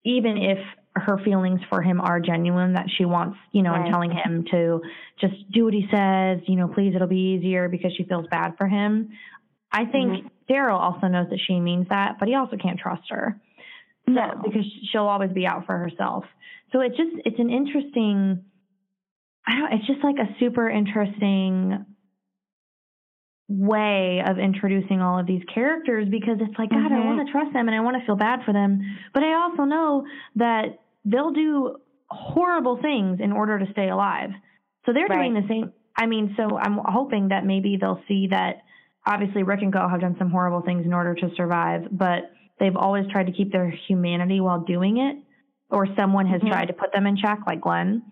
even 0.05 0.37
if 0.39 0.59
her 0.99 1.19
feelings 1.25 1.61
for 1.69 1.83
him 1.83 2.01
are 2.01 2.21
genuine, 2.21 2.75
that 2.75 2.87
she 2.97 3.05
wants, 3.05 3.39
you 3.53 3.63
know, 3.63 3.75
and 3.75 3.85
Right. 3.85 3.91
telling 3.91 4.11
him 4.11 4.45
to 4.51 4.83
just 5.21 5.35
do 5.53 5.65
what 5.65 5.75
he 5.75 5.87
says, 5.91 6.41
you 6.47 6.57
know, 6.57 6.69
please, 6.69 6.95
it'll 6.95 7.09
be 7.09 7.37
easier 7.39 7.69
because 7.69 7.93
she 7.97 8.05
feels 8.05 8.27
bad 8.31 8.57
for 8.59 8.67
him. 8.67 9.11
I 9.73 9.85
think 9.85 10.25
Mhm. 10.25 10.31
Daryl 10.49 10.79
also 10.79 11.09
knows 11.09 11.29
that 11.31 11.41
she 11.47 11.61
means 11.61 11.89
that, 11.89 12.19
but 12.19 12.29
he 12.29 12.35
also 12.35 12.57
can't 12.57 12.79
trust 12.79 13.09
her. 13.11 13.41
So, 14.07 14.13
No. 14.13 14.41
because 14.43 14.65
she'll 14.91 15.07
always 15.07 15.33
be 15.33 15.47
out 15.47 15.67
for 15.67 15.77
herself. 15.77 16.25
So 16.73 16.81
it's 16.81 16.97
just, 16.97 17.11
it's 17.27 17.39
an 17.39 17.51
interesting, 17.51 18.45
I 19.47 19.59
don't, 19.59 19.73
it's 19.75 19.87
just 19.87 20.03
like 20.03 20.17
a 20.19 20.35
super 20.39 20.69
interesting 20.71 21.85
way 23.49 24.23
of 24.27 24.39
introducing 24.39 25.01
all 25.01 25.19
of 25.19 25.27
these 25.27 25.43
characters 25.55 26.07
because 26.11 26.37
it's 26.41 26.59
like, 26.59 26.71
God, 26.71 26.93
I 26.93 26.97
Mhm. 26.97 27.05
want 27.05 27.27
to 27.27 27.33
trust 27.33 27.53
them 27.55 27.67
and 27.69 27.75
I 27.75 27.81
want 27.81 27.97
to 27.99 28.05
feel 28.05 28.17
bad 28.17 28.43
for 28.45 28.53
them. 28.53 28.81
But 29.15 29.23
I 29.25 29.33
also 29.35 29.65
know 29.65 30.07
that 30.37 30.81
they'll 31.05 31.33
do 31.33 31.77
horrible 32.11 32.79
things 32.81 33.21
in 33.21 33.33
order 33.33 33.59
to 33.59 33.71
stay 33.73 33.89
alive. 33.89 34.31
So 34.87 34.93
they're 34.93 35.09
doing 35.09 35.35
the 35.35 35.47
same. 35.49 35.73
I 35.97 36.07
mean, 36.07 36.35
so 36.37 36.57
I'm 36.57 36.79
hoping 36.85 37.29
that 37.29 37.45
maybe 37.45 37.77
they'll 37.81 38.03
see 38.09 38.29
that 38.31 38.63
obviously 39.07 39.43
Rick 39.43 39.63
and 39.63 39.73
Go 39.73 39.89
have 39.89 40.01
done 40.01 40.17
some 40.19 40.31
horrible 40.31 40.63
things 40.63 40.85
in 40.87 40.93
order 40.93 41.15
to 41.15 41.31
survive, 41.37 41.89
but 41.91 42.31
they've 42.61 42.77
always 42.77 43.07
tried 43.11 43.27
to 43.27 43.33
keep 43.33 43.53
their 43.53 43.71
humanity 43.71 44.41
while 44.41 44.61
doing 44.61 44.99
it, 44.99 45.17
or 45.71 45.87
someone 45.97 46.27
has 46.27 46.41
Mhm. 46.41 46.49
tried 46.51 46.67
to 46.67 46.73
put 46.73 46.93
them 46.93 47.07
in 47.07 47.17
check, 47.17 47.41
like 47.47 47.61
Glenn. 47.61 48.03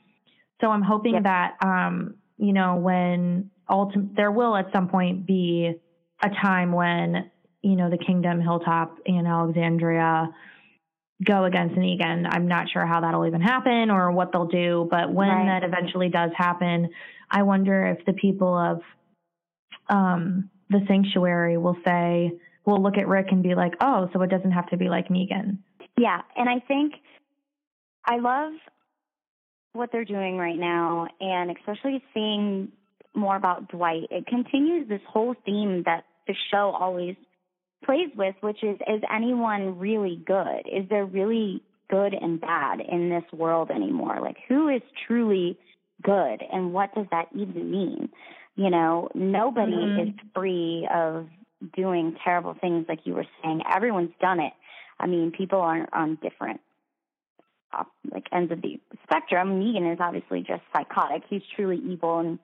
So 0.60 0.70
I'm 0.70 0.82
hoping 0.82 1.14
Yep. 1.14 1.22
that, 1.24 1.56
um, 1.64 2.14
you 2.38 2.52
know, 2.52 2.76
when 2.76 3.50
ultim- 3.70 4.14
there 4.14 4.30
will 4.30 4.56
at 4.56 4.72
some 4.72 4.88
point 4.88 5.26
be 5.26 5.74
a 6.22 6.30
time 6.30 6.72
when, 6.72 7.30
you 7.62 7.76
know, 7.76 7.90
the 7.90 7.98
Kingdom, 7.98 8.40
Hilltop, 8.40 8.98
and 9.06 9.26
Alexandria 9.26 10.32
go 11.24 11.44
against 11.44 11.76
Negan. 11.76 12.26
I'm 12.30 12.46
not 12.46 12.68
sure 12.70 12.84
how 12.84 13.00
that'll 13.00 13.26
even 13.26 13.40
happen 13.40 13.90
or 13.90 14.10
what 14.12 14.32
they'll 14.32 14.46
do, 14.46 14.86
but 14.90 15.12
when 15.12 15.28
Right. 15.28 15.46
that 15.46 15.64
eventually 15.64 16.08
does 16.08 16.30
happen, 16.36 16.90
I 17.30 17.42
wonder 17.42 17.86
if 17.86 18.04
the 18.04 18.12
people 18.12 18.56
of 18.56 18.82
um, 19.88 20.50
the 20.68 20.84
sanctuary 20.86 21.56
will 21.56 21.76
say, 21.84 22.32
will 22.64 22.82
look 22.82 22.98
at 22.98 23.06
Rick 23.06 23.28
and 23.30 23.42
be 23.42 23.54
like, 23.54 23.74
oh, 23.80 24.10
so 24.12 24.20
it 24.22 24.30
doesn't 24.30 24.50
have 24.50 24.68
to 24.70 24.76
be 24.76 24.88
like 24.88 25.08
Negan. 25.08 25.58
Yeah, 25.96 26.20
and 26.36 26.48
I 26.48 26.60
think 26.66 26.94
I 28.04 28.18
love 28.18 28.52
what 29.72 29.90
they're 29.92 30.04
doing 30.04 30.36
right 30.36 30.58
now, 30.58 31.06
and 31.20 31.56
especially 31.56 32.02
seeing 32.12 32.72
more 33.14 33.36
about 33.36 33.68
Dwight. 33.68 34.08
It 34.10 34.26
continues 34.26 34.88
this 34.88 35.00
whole 35.08 35.34
theme 35.44 35.82
that 35.86 36.04
the 36.26 36.34
show 36.50 36.70
always 36.78 37.16
plays 37.86 38.10
with, 38.16 38.34
which 38.40 38.62
is 38.62 38.78
is 38.86 39.02
anyone 39.12 39.78
really 39.78 40.16
good? 40.26 40.68
Is 40.70 40.88
there 40.90 41.06
really 41.06 41.62
good 41.88 42.14
and 42.14 42.40
bad 42.40 42.80
in 42.80 43.08
this 43.08 43.24
world 43.32 43.70
anymore? 43.70 44.18
Like, 44.20 44.36
who 44.48 44.68
is 44.68 44.82
truly 45.06 45.58
good, 46.02 46.42
and 46.52 46.72
what 46.72 46.94
does 46.94 47.06
that 47.10 47.28
even 47.34 47.70
mean? 47.70 48.10
You 48.56 48.70
know, 48.70 49.08
nobody 49.14 49.72
Mhm. 49.72 50.08
is 50.08 50.20
free 50.34 50.86
of 50.92 51.28
doing 51.74 52.16
terrible 52.16 52.54
things 52.54 52.88
like 52.88 53.06
you 53.06 53.14
were 53.14 53.26
saying. 53.42 53.62
Everyone's 53.66 54.14
done 54.20 54.40
it. 54.40 54.52
I 54.98 55.06
mean, 55.06 55.30
people 55.30 55.60
are 55.60 55.88
on 55.92 56.16
different 56.16 56.60
like 58.10 58.26
ends 58.32 58.50
of 58.52 58.62
the 58.62 58.80
spectrum. 59.02 59.60
Negan 59.60 59.92
is 59.92 60.00
obviously 60.00 60.42
just 60.42 60.62
psychotic. 60.72 61.24
He's 61.28 61.42
truly 61.54 61.76
evil, 61.76 62.18
and 62.20 62.38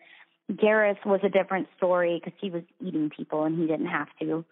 Gareth 0.55 0.99
was 1.07 1.21
a 1.23 1.29
different 1.29 1.69
story 1.77 2.21
because 2.23 2.39
he 2.41 2.51
was 2.51 2.63
eating 2.81 3.11
people 3.11 3.45
and 3.45 3.59
he 3.59 3.67
didn't 3.67 3.87
have 3.87 4.09
to. 4.21 4.45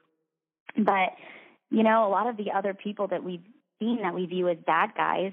But 0.76 1.14
you 1.70 1.82
know, 1.82 2.06
a 2.06 2.10
lot 2.10 2.26
of 2.26 2.36
the 2.36 2.50
other 2.52 2.74
people 2.74 3.08
that 3.08 3.22
we've 3.22 3.44
seen 3.78 4.02
that 4.02 4.14
we 4.14 4.26
view 4.26 4.48
as 4.48 4.58
bad 4.66 4.90
guys, 4.96 5.32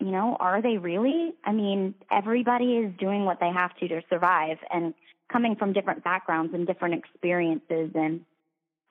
you 0.00 0.10
know, 0.10 0.36
are 0.40 0.62
they 0.62 0.78
really? 0.78 1.34
I 1.44 1.52
mean, 1.52 1.94
everybody 2.10 2.78
is 2.78 2.92
doing 2.98 3.24
what 3.24 3.38
they 3.40 3.50
have 3.50 3.76
to 3.76 3.88
to 3.88 4.00
survive, 4.08 4.58
and 4.72 4.94
coming 5.30 5.56
from 5.56 5.72
different 5.72 6.02
backgrounds 6.02 6.54
and 6.54 6.66
different 6.66 6.94
experiences, 6.94 7.90
and 7.94 8.22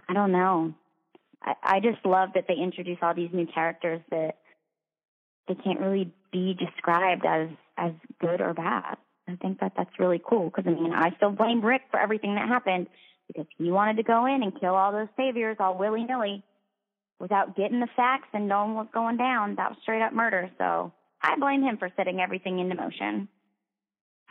I 0.07 0.13
don't 0.13 0.31
know. 0.31 0.73
I, 1.41 1.53
I 1.63 1.79
just 1.79 2.05
love 2.05 2.29
that 2.35 2.45
they 2.47 2.55
introduce 2.55 2.97
all 3.01 3.15
these 3.15 3.31
new 3.33 3.47
characters 3.47 4.01
that 4.11 4.37
they 5.47 5.55
can't 5.55 5.79
really 5.79 6.13
be 6.31 6.53
described 6.53 7.25
as 7.25 7.49
as 7.77 7.93
good 8.19 8.41
or 8.41 8.53
bad. 8.53 8.97
I 9.27 9.35
think 9.35 9.59
that 9.59 9.73
that's 9.75 9.99
really 9.99 10.21
cool 10.23 10.45
because 10.45 10.65
I 10.67 10.79
mean 10.79 10.93
I 10.93 11.11
still 11.17 11.31
blame 11.31 11.61
Rick 11.61 11.83
for 11.91 11.99
everything 11.99 12.35
that 12.35 12.47
happened 12.47 12.87
because 13.29 13.45
he 13.57 13.71
wanted 13.71 13.95
to 13.97 14.03
go 14.03 14.25
in 14.25 14.43
and 14.43 14.59
kill 14.59 14.75
all 14.75 14.91
those 14.91 15.07
saviors 15.15 15.55
all 15.59 15.77
willy 15.77 16.03
nilly 16.03 16.43
without 17.19 17.55
getting 17.55 17.79
the 17.79 17.87
facts 17.95 18.27
and 18.33 18.47
knowing 18.47 18.73
what's 18.75 18.91
going 18.93 19.17
down. 19.17 19.55
That 19.55 19.69
was 19.69 19.77
straight 19.83 20.01
up 20.01 20.13
murder. 20.13 20.49
So 20.57 20.91
I 21.21 21.35
blame 21.39 21.61
him 21.61 21.77
for 21.77 21.89
setting 21.95 22.19
everything 22.19 22.59
into 22.59 22.75
motion. 22.75 23.27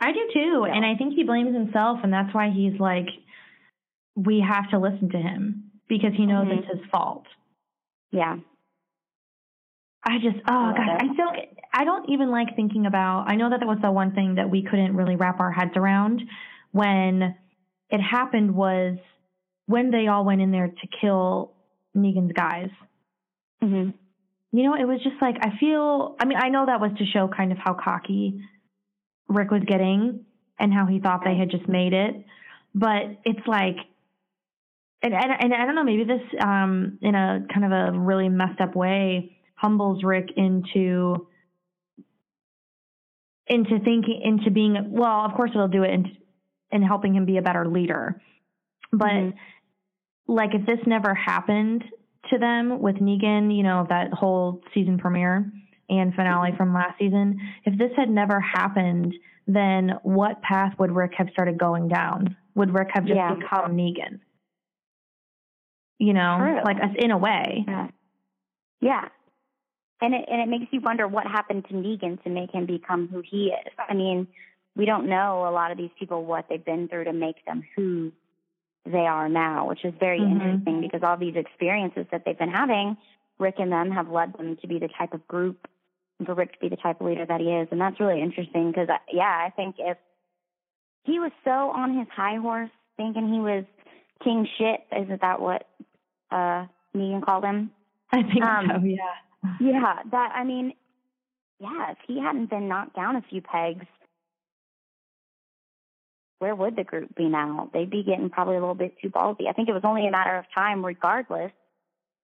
I 0.01 0.11
do 0.11 0.29
too, 0.33 0.65
Yeah. 0.67 0.75
and 0.75 0.85
I 0.85 0.95
think 0.95 1.13
he 1.13 1.23
blames 1.23 1.53
himself, 1.53 1.99
and 2.03 2.11
that's 2.13 2.33
why 2.33 2.49
he's 2.51 2.79
like, 2.79 3.07
we 4.15 4.39
have 4.39 4.69
to 4.71 4.79
listen 4.79 5.09
to 5.09 5.17
him 5.17 5.71
because 5.87 6.13
he 6.13 6.25
knows 6.25 6.47
Mhm. 6.47 6.59
it's 6.59 6.67
his 6.79 6.89
fault. 6.89 7.25
Yeah. 8.11 8.37
I 10.05 10.17
just, 10.19 10.37
oh 10.49 10.53
love 10.53 10.75
god, 10.77 10.87
it. 10.87 11.09
I 11.09 11.13
still, 11.13 11.31
I 11.73 11.83
don't 11.83 12.09
even 12.09 12.31
like 12.31 12.55
thinking 12.55 12.85
about. 12.85 13.25
I 13.29 13.35
know 13.35 13.49
that 13.49 13.59
that 13.59 13.67
was 13.67 13.79
the 13.81 13.91
one 13.91 14.13
thing 14.13 14.35
that 14.35 14.49
we 14.49 14.63
couldn't 14.63 14.95
really 14.95 15.15
wrap 15.17 15.39
our 15.39 15.51
heads 15.51 15.75
around 15.75 16.21
when 16.71 17.35
it 17.89 17.99
happened 17.99 18.53
was 18.55 18.97
when 19.65 19.91
they 19.91 20.07
all 20.07 20.25
went 20.25 20.41
in 20.41 20.51
there 20.51 20.67
to 20.67 20.87
kill 21.01 21.53
Negan's 21.95 22.31
guys. 22.33 22.69
Mhm. 23.61 23.93
You 24.51 24.63
know, 24.63 24.75
it 24.75 24.85
was 24.85 25.01
just 25.03 25.21
like 25.21 25.37
I 25.45 25.57
feel. 25.57 26.15
I 26.19 26.25
mean, 26.25 26.37
I 26.37 26.49
know 26.49 26.65
that 26.65 26.79
was 26.79 26.91
to 26.97 27.05
show 27.05 27.27
kind 27.27 27.51
of 27.51 27.57
how 27.57 27.73
cocky 27.73 28.41
Rick 29.27 29.51
was 29.51 29.63
getting 29.63 30.25
and 30.57 30.73
how 30.73 30.85
he 30.85 30.99
thought 30.99 31.23
they 31.23 31.35
had 31.37 31.49
just 31.51 31.67
made 31.67 31.93
it, 31.93 32.25
but 32.73 33.19
it's 33.25 33.45
like. 33.47 33.77
And, 35.01 35.13
and, 35.13 35.31
and 35.39 35.53
I 35.53 35.65
don't 35.65 35.75
know, 35.75 35.83
maybe 35.85 36.03
this, 36.03 36.21
um, 36.41 36.99
in 37.01 37.15
a 37.15 37.45
kind 37.53 37.65
of 37.65 37.71
a 37.71 37.97
really 37.97 38.27
messed 38.27 38.59
up 38.59 38.75
way, 38.75 39.37
humbles 39.55 40.03
Rick 40.03 40.31
into 40.35 41.25
into 43.49 43.79
thinking 43.79 44.21
into 44.23 44.51
being 44.51 44.91
well 44.91 45.25
of 45.25 45.33
course 45.33 45.51
it'll 45.53 45.67
do 45.67 45.83
it 45.83 46.05
in 46.71 46.81
helping 46.81 47.13
him 47.15 47.25
be 47.25 47.37
a 47.37 47.41
better 47.41 47.67
leader 47.67 48.21
but 48.91 49.11
Mhm. 49.11 49.33
like 50.27 50.53
if 50.53 50.65
this 50.65 50.79
never 50.85 51.13
happened 51.13 51.83
to 52.29 52.37
them 52.37 52.79
with 52.79 52.97
Negan 52.97 53.55
you 53.55 53.63
know 53.63 53.85
that 53.89 54.13
whole 54.13 54.61
season 54.73 54.97
premiere 54.97 55.51
and 55.89 56.13
finale 56.13 56.51
from 56.53 56.73
last 56.73 56.97
season 56.99 57.39
if 57.65 57.77
this 57.77 57.91
had 57.95 58.09
never 58.09 58.39
happened 58.39 59.13
then 59.47 59.97
what 60.03 60.41
path 60.43 60.77
would 60.77 60.91
Rick 60.91 61.13
have 61.15 61.29
started 61.31 61.57
going 61.57 61.87
down 61.87 62.35
would 62.55 62.71
Rick 62.73 62.89
have 62.93 63.05
just 63.05 63.15
Yeah. 63.17 63.33
become 63.35 63.75
Negan 63.75 64.19
you 65.97 66.13
know 66.13 66.37
True. 66.39 66.61
like 66.65 66.81
us 66.81 66.95
in 66.97 67.11
a 67.11 67.17
way 67.17 67.63
Yeah. 67.67 67.87
Yeah. 68.81 69.09
And 70.01 70.13
it 70.15 70.25
and 70.29 70.41
it 70.41 70.47
makes 70.47 70.71
you 70.71 70.79
wonder 70.79 71.07
what 71.07 71.25
happened 71.27 71.65
to 71.67 71.73
Negan 71.73 72.21
to 72.23 72.29
make 72.29 72.51
him 72.51 72.65
become 72.65 73.09
who 73.09 73.19
he 73.21 73.47
is. 73.47 73.73
I 73.77 73.93
mean, 73.93 74.27
we 74.79 74.85
don't 74.85 75.07
know 75.09 75.45
a 75.45 75.51
lot 75.51 75.71
of 75.71 75.77
these 75.77 75.89
people 75.99 76.23
what 76.23 76.45
they've 76.47 76.63
been 76.63 76.87
through 76.87 77.03
to 77.03 77.11
make 77.11 77.43
them 77.45 77.65
who 77.75 78.13
they 78.85 79.05
are 79.05 79.27
now, 79.27 79.67
which 79.67 79.83
is 79.83 79.93
very 79.99 80.21
Mhm. 80.21 80.31
interesting 80.31 80.79
because 80.79 81.03
all 81.03 81.17
these 81.17 81.35
experiences 81.35 82.07
that 82.11 82.23
they've 82.23 82.37
been 82.37 82.49
having, 82.49 82.95
Rick 83.39 83.59
and 83.59 83.69
them 83.73 83.91
have 83.91 84.09
led 84.09 84.31
them 84.33 84.55
to 84.55 84.67
be 84.67 84.79
the 84.79 84.87
type 84.87 85.13
of 85.13 85.27
group 85.27 85.67
for 86.25 86.33
Rick 86.33 86.53
to 86.53 86.59
be 86.59 86.69
the 86.69 86.77
type 86.77 87.01
of 87.01 87.07
leader 87.07 87.25
that 87.25 87.41
he 87.41 87.51
is, 87.51 87.67
and 87.71 87.81
that's 87.81 87.99
really 87.99 88.21
interesting 88.21 88.71
because 88.71 88.87
yeah, 89.11 89.37
I 89.45 89.49
think 89.49 89.75
if 89.79 89.97
he 91.03 91.19
was 91.19 91.31
so 91.43 91.71
on 91.71 91.97
his 91.97 92.07
high 92.07 92.35
horse, 92.37 92.71
thinking 92.95 93.31
he 93.33 93.39
was 93.41 93.65
king 94.23 94.45
shit, 94.57 94.85
isn't 94.95 95.19
that 95.21 95.41
what 95.41 95.67
uh 96.31 96.65
Negan 96.95 97.21
called 97.21 97.43
him? 97.43 97.71
I 98.13 98.23
think 98.23 98.43
Um, 98.43 98.67
so 98.69 98.77
yeah 98.85 99.15
Yeah, 99.59 100.03
that 100.11 100.31
I 100.33 100.45
mean, 100.45 100.73
yeah, 101.59 101.91
if 101.91 101.97
he 102.07 102.17
hadn't 102.19 102.49
been 102.49 102.69
knocked 102.69 102.95
down 102.95 103.17
a 103.17 103.21
few 103.23 103.41
pegs, 103.41 103.85
where 106.39 106.55
would 106.55 106.75
the 106.75 106.83
group 106.83 107.15
be 107.15 107.25
now? 107.25 107.69
They'd 107.73 107.89
be 107.89 108.03
getting 108.03 108.29
probably 108.29 108.55
a 108.55 108.59
little 108.59 108.75
bit 108.75 108.95
too 109.01 109.09
ballsy. 109.09 109.47
I 109.49 109.53
think 109.53 109.69
it 109.69 109.73
was 109.73 109.83
only 109.83 110.07
a 110.07 110.11
matter 110.11 110.37
of 110.37 110.45
time, 110.55 110.85
regardless, 110.85 111.51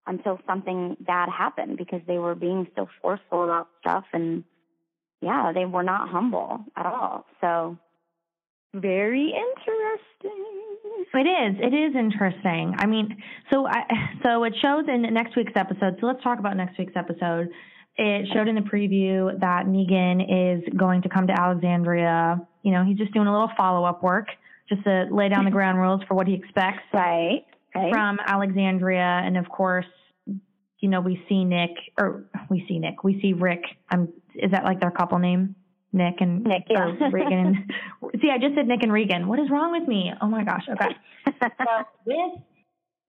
until 0.08 0.40
something 0.48 0.98
bad 1.00 1.30
happened 1.30 1.78
because 1.78 2.02
they 2.08 2.18
were 2.18 2.36
being 2.36 2.68
so 2.76 2.88
forceful 3.02 3.44
about 3.44 3.68
stuff 3.82 4.06
and 4.14 4.44
yeah, 5.22 5.52
they 5.54 5.66
were 5.66 5.84
not 5.84 6.10
humble 6.10 6.64
at 6.76 6.86
all. 6.86 7.26
So 7.42 7.78
very 8.74 9.34
interesting. 9.34 10.46
It 11.14 11.28
is. 11.28 11.56
It 11.60 11.74
is 11.74 11.96
interesting. 11.96 12.76
I 12.78 12.86
mean, 12.86 13.18
so 13.52 13.66
I 13.66 13.84
so 14.24 14.44
it 14.44 14.54
shows 14.62 14.86
in 14.88 15.02
next 15.14 15.36
week's 15.36 15.54
episode. 15.56 15.98
So 16.00 16.08
let's 16.08 16.22
talk 16.24 16.40
about 16.40 16.58
next 16.58 16.78
week's 16.78 16.96
episode. 16.96 17.50
It 17.98 18.28
showed 18.34 18.50
in 18.50 18.56
the 18.56 18.62
preview 18.62 19.40
that 19.40 19.66
Negan 19.66 20.58
is 20.58 20.64
going 20.76 21.02
to 21.04 21.10
come 21.10 21.28
to 21.28 21.34
Alexandria. 21.34 22.46
You 22.66 22.72
know, 22.72 22.84
he's 22.84 22.98
just 22.98 23.14
doing 23.14 23.28
a 23.28 23.32
little 23.32 23.52
follow 23.56 23.86
up 23.86 24.02
work, 24.02 24.28
just 24.68 24.84
to 24.86 25.06
lay 25.12 25.30
down 25.30 25.46
the 25.46 25.52
ground 25.52 25.78
rules 25.78 26.02
for 26.08 26.16
what 26.16 26.28
he 26.28 26.34
expects 26.34 26.82
Right. 26.92 27.46
Right. 27.76 27.94
from 27.94 28.18
Alexandria. 28.26 29.22
And 29.24 29.38
of 29.38 29.48
course, 29.48 29.86
you 30.80 30.90
know, 30.90 31.00
we 31.00 31.24
see 31.30 31.44
Nick, 31.44 31.70
or 32.00 32.26
we 32.50 32.66
see 32.68 32.80
Nick, 32.80 33.04
we 33.04 33.22
see 33.22 33.34
Rick. 33.34 33.62
Um, 33.92 34.12
is 34.34 34.50
that 34.50 34.64
like 34.64 34.80
their 34.80 34.90
couple 34.90 35.20
name? 35.20 35.56
Nick 35.94 36.16
and 36.22 36.44
Nick, 36.44 36.64
yeah. 36.68 36.96
Regan. 37.12 37.68
see, 38.22 38.30
I 38.32 38.40
just 38.40 38.56
said 38.56 38.68
Nick 38.68 38.82
and 38.82 38.92
Regan. 38.92 39.28
What 39.28 39.40
is 39.40 39.50
wrong 39.52 39.72
with 39.72 39.88
me? 39.88 40.12
Oh 40.20 40.28
my 40.28 40.44
gosh. 40.44 40.64
Okay. 40.68 40.96
so 41.42 41.86
with 42.06 42.42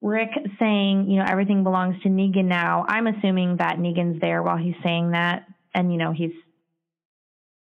Rick 0.03 0.31
saying, 0.61 1.11
you 1.11 1.19
know, 1.19 1.25
everything 1.27 1.65
belongs 1.65 2.01
to 2.03 2.11
Negan 2.11 2.45
now, 2.45 2.85
I'm 2.87 3.07
assuming 3.07 3.57
that 3.57 3.79
Negan's 3.79 4.21
there 4.21 4.43
while 4.43 4.59
he's 4.59 4.77
saying 4.85 5.13
that, 5.13 5.47
and 5.75 5.91
you 5.91 5.99
know, 5.99 6.13
he's 6.13 6.33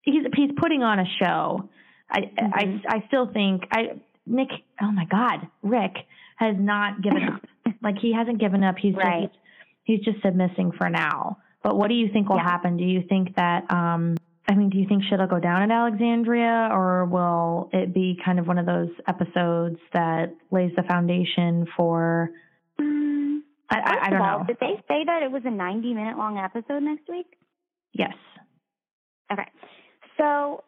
he's 0.03 0.23
he's 0.35 0.51
putting 0.55 0.83
on 0.83 0.99
a 0.99 1.05
show. 1.21 1.69
I 2.09 2.19
Mhm. 2.21 2.51
I 2.53 2.81
I 2.97 3.03
still 3.07 3.27
think 3.33 3.63
I 3.71 3.99
Nick. 4.25 4.49
Oh 4.81 4.91
my 4.91 5.05
God, 5.05 5.47
Rick 5.63 5.95
has 6.37 6.55
not 6.57 7.01
given 7.01 7.23
up. 7.23 7.41
like 7.81 7.97
he 7.97 8.13
hasn't 8.13 8.39
given 8.39 8.63
up. 8.63 8.75
He's 8.77 8.95
Right. 8.95 9.23
just 9.23 9.37
he's 9.83 9.99
just 10.01 10.21
submissing 10.21 10.71
for 10.73 10.89
now. 10.89 11.37
But 11.63 11.75
what 11.77 11.87
do 11.89 11.95
you 11.95 12.09
think 12.13 12.29
will 12.29 12.37
Yeah. 12.37 12.43
happen? 12.43 12.77
Do 12.77 12.83
you 12.85 13.01
think 13.09 13.35
that 13.35 13.71
um 13.73 14.15
I 14.49 14.55
mean, 14.55 14.69
do 14.69 14.77
you 14.77 14.85
think 14.89 15.03
shit'll 15.05 15.27
go 15.27 15.39
down 15.39 15.61
at 15.61 15.71
Alexandria, 15.71 16.67
or 16.73 17.05
will 17.05 17.69
it 17.71 17.93
be 17.93 18.19
kind 18.25 18.39
of 18.39 18.45
one 18.47 18.57
of 18.57 18.65
those 18.65 18.89
episodes 19.07 19.79
that 19.93 20.35
lays 20.51 20.73
the 20.75 20.83
foundation 20.83 21.65
for? 21.77 22.29
Mm, 22.77 23.39
I, 23.69 23.77
I, 23.79 23.97
I 24.07 24.09
don't 24.09 24.21
all, 24.21 24.39
know. 24.39 24.45
Did 24.45 24.57
they 24.59 24.75
say 24.89 25.05
that 25.05 25.23
it 25.23 25.31
was 25.31 25.43
a 25.45 25.49
90 25.49 25.93
minute 25.93 26.17
long 26.17 26.37
episode 26.37 26.83
next 26.83 27.07
week? 27.07 27.37
Yes. 27.93 28.13
Okay. 29.31 29.47
So 30.23 30.63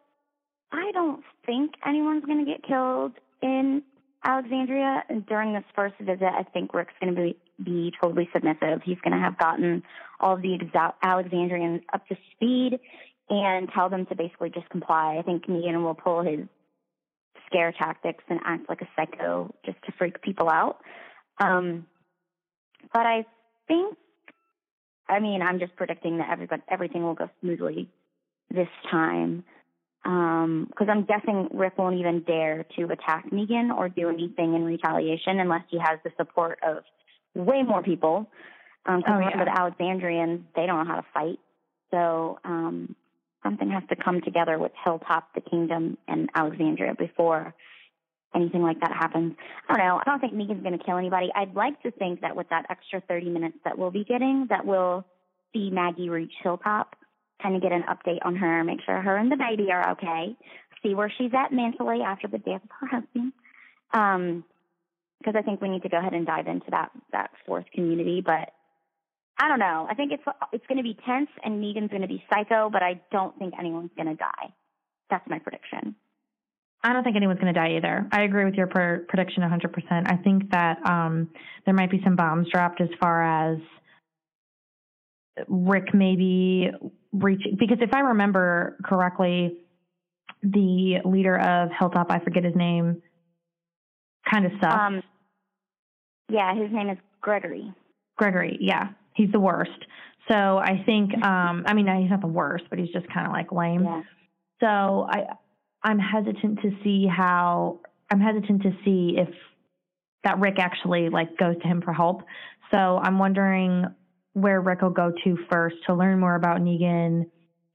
I 0.70 0.90
don't 0.92 1.22
think 1.46 1.72
anyone's 1.86 2.24
going 2.26 2.44
to 2.44 2.50
get 2.50 2.62
killed 2.62 3.12
in 3.42 3.82
Alexandria. 4.22 5.02
And 5.08 5.24
during 5.24 5.54
this 5.54 5.64
first 5.74 5.94
visit, 5.98 6.24
I 6.24 6.42
think 6.42 6.74
Rick's 6.74 6.92
going 7.00 7.14
to 7.14 7.22
be, 7.22 7.36
be 7.64 7.92
totally 8.00 8.28
submissive. 8.34 8.82
He's 8.84 8.98
going 9.02 9.16
to 9.16 9.22
have 9.22 9.38
gotten 9.38 9.82
all 10.20 10.34
of 10.34 10.42
the 10.42 10.58
exa- 10.58 10.92
Alexandrians 11.02 11.80
up 11.92 12.06
to 12.08 12.16
speed 12.34 12.80
and 13.30 13.68
tell 13.74 13.88
them 13.88 14.04
to 14.06 14.14
basically 14.14 14.50
just 14.50 14.68
comply. 14.68 15.16
I 15.18 15.22
think 15.22 15.46
Negan 15.46 15.82
will 15.82 15.94
pull 15.94 16.22
his 16.22 16.40
scare 17.46 17.72
tactics 17.72 18.24
and 18.28 18.40
act 18.44 18.68
like 18.68 18.82
a 18.82 18.88
psycho 18.94 19.54
just 19.64 19.78
to 19.86 19.92
freak 19.96 20.20
people 20.20 20.50
out. 20.50 20.80
Um, 21.38 21.86
but 22.92 23.06
I 23.06 23.24
think, 23.68 23.96
I 25.08 25.20
mean, 25.20 25.40
I'm 25.40 25.60
just 25.60 25.74
predicting 25.76 26.18
that 26.18 26.28
everybody, 26.30 26.62
everything 26.68 27.04
will 27.04 27.14
go 27.14 27.30
smoothly 27.40 27.88
this 28.50 28.68
time. 28.90 29.44
Because 30.04 30.88
I'm 30.88 31.04
guessing 31.04 31.48
Rick 31.52 31.78
won't 31.78 31.98
even 31.98 32.20
dare 32.20 32.64
to 32.76 32.84
attack 32.84 33.28
Negan 33.32 33.76
or 33.76 33.88
do 33.88 34.08
anything 34.08 34.54
in 34.54 34.64
retaliation 34.64 35.40
unless 35.40 35.62
he 35.68 35.78
has 35.78 35.98
the 36.04 36.12
support 36.16 36.60
of 36.66 36.84
way 37.34 37.62
more 37.62 37.82
people. 37.82 38.30
Because 38.84 39.02
Oh, 39.08 39.14
remember, 39.14 39.38
yeah. 39.38 39.44
the 39.46 39.60
Alexandrians, 39.60 40.42
they 40.54 40.64
don't 40.66 40.78
know 40.78 40.92
how 40.94 41.00
to 41.00 41.06
fight. 41.12 41.40
So 41.90 42.38
um, 42.44 42.94
something 43.42 43.68
something 43.68 43.70
has 43.70 43.82
to 43.88 43.96
come 43.96 44.20
together 44.20 44.58
with 44.58 44.72
Hilltop, 44.84 45.34
the 45.34 45.40
Kingdom, 45.40 45.98
and 46.06 46.30
Alexandria 46.34 46.94
before 46.96 47.54
anything 48.34 48.62
like 48.62 48.80
that 48.80 48.92
happens. 48.92 49.34
I 49.68 49.76
don't 49.76 49.86
know. 49.86 50.00
I 50.00 50.04
don't 50.04 50.20
think 50.20 50.34
Negan's 50.34 50.62
going 50.62 50.78
to 50.78 50.84
kill 50.84 50.98
anybody. 50.98 51.30
I'd 51.34 51.54
like 51.54 51.82
to 51.82 51.90
think 51.90 52.20
that 52.20 52.36
with 52.36 52.48
that 52.50 52.66
extra 52.70 53.00
30 53.00 53.30
minutes 53.30 53.56
that 53.64 53.78
we'll 53.78 53.90
be 53.90 54.04
getting, 54.04 54.46
that 54.50 54.66
we'll 54.66 55.04
see 55.52 55.70
Maggie 55.70 56.08
reach 56.10 56.32
Hilltop, 56.42 56.96
kind 57.42 57.56
of 57.56 57.62
get 57.62 57.72
an 57.72 57.84
update 57.84 58.24
on 58.24 58.36
her, 58.36 58.64
make 58.64 58.80
sure 58.84 59.00
her 59.00 59.16
and 59.16 59.30
the 59.30 59.36
baby 59.36 59.70
are 59.72 59.92
okay, 59.92 60.36
see 60.82 60.94
where 60.94 61.12
she's 61.18 61.32
at 61.34 61.52
mentally 61.52 62.00
after 62.02 62.28
the 62.28 62.38
death 62.38 62.62
of 62.64 62.70
her 62.80 62.86
husband. 62.86 63.32
Um, 63.92 64.44
because 65.18 65.34
I 65.36 65.42
think 65.42 65.60
we 65.60 65.68
need 65.68 65.82
to 65.82 65.88
go 65.88 65.98
ahead 65.98 66.12
and 66.12 66.26
dive 66.26 66.46
into 66.46 66.66
that 66.70 66.90
that 67.12 67.30
fourth 67.46 67.64
community. 67.74 68.22
But 68.24 68.52
I 69.38 69.48
don't 69.48 69.58
know. 69.58 69.86
I 69.88 69.94
think 69.94 70.12
it's 70.12 70.22
it's 70.52 70.66
going 70.66 70.78
to 70.78 70.82
be 70.82 70.96
tense, 71.06 71.30
and 71.42 71.62
Negan's 71.62 71.90
going 71.90 72.02
to 72.02 72.08
be 72.08 72.22
psycho, 72.32 72.70
but 72.70 72.82
I 72.82 73.00
don't 73.10 73.36
think 73.38 73.54
anyone's 73.58 73.90
going 73.96 74.08
to 74.08 74.14
die. 74.14 74.54
That's 75.10 75.26
my 75.28 75.38
prediction. 75.38 75.94
I 76.82 76.92
don't 76.92 77.02
think 77.02 77.16
anyone's 77.16 77.40
going 77.40 77.52
to 77.52 77.58
die 77.58 77.76
either. 77.76 78.06
I 78.12 78.22
agree 78.22 78.44
with 78.44 78.54
your 78.54 78.66
pr- 78.66 79.04
prediction 79.08 79.42
100%. 79.42 80.12
I 80.12 80.16
think 80.22 80.50
that 80.50 80.78
um, 80.86 81.30
there 81.64 81.74
might 81.74 81.90
be 81.90 82.00
some 82.04 82.14
bombs 82.14 82.46
dropped 82.52 82.80
as 82.80 82.88
far 83.00 83.22
as 83.22 83.58
Rick 85.48 85.94
maybe 85.94 86.70
reaching, 87.12 87.56
because 87.58 87.78
if 87.80 87.92
I 87.92 88.00
remember 88.00 88.76
correctly, 88.84 89.58
the 90.42 91.00
leader 91.04 91.38
of 91.38 91.70
Hilltop, 91.78 92.10
I 92.10 92.20
forget 92.20 92.44
his 92.44 92.54
name, 92.54 93.02
kind 94.30 94.46
of 94.46 94.52
sucks. 94.60 94.74
Um, 94.74 95.02
yeah, 96.28 96.54
his 96.54 96.72
name 96.72 96.90
is 96.90 96.98
Gregory. 97.20 97.72
Gregory, 98.16 98.58
yeah, 98.60 98.88
he's 99.14 99.30
the 99.32 99.40
worst. 99.40 99.86
So 100.28 100.34
I 100.34 100.82
think, 100.84 101.14
um, 101.24 101.64
I 101.66 101.74
mean, 101.74 101.86
he's 102.00 102.10
not 102.10 102.20
the 102.20 102.26
worst, 102.26 102.64
but 102.70 102.78
he's 102.78 102.90
just 102.90 103.06
kind 103.12 103.26
of 103.26 103.32
like 103.32 103.52
lame. 103.52 103.84
Yeah. 103.84 104.02
So 104.60 105.06
I, 105.08 105.24
I'm 105.82 105.98
hesitant 105.98 106.60
to 106.62 106.70
see 106.82 107.06
how. 107.06 107.80
I'm 108.08 108.20
hesitant 108.20 108.62
to 108.62 108.70
see 108.84 109.16
if 109.18 109.28
that 110.22 110.38
Rick 110.38 110.60
actually 110.60 111.08
like 111.08 111.36
goes 111.38 111.56
to 111.60 111.66
him 111.66 111.82
for 111.82 111.92
help. 111.92 112.22
So 112.70 112.76
I'm 112.76 113.18
wondering 113.18 113.84
where 114.36 114.60
Rick 114.60 114.82
will 114.82 114.90
go 114.90 115.10
to 115.24 115.38
first 115.50 115.76
to 115.86 115.94
learn 115.94 116.20
more 116.20 116.34
about 116.34 116.60
Negan, 116.60 117.30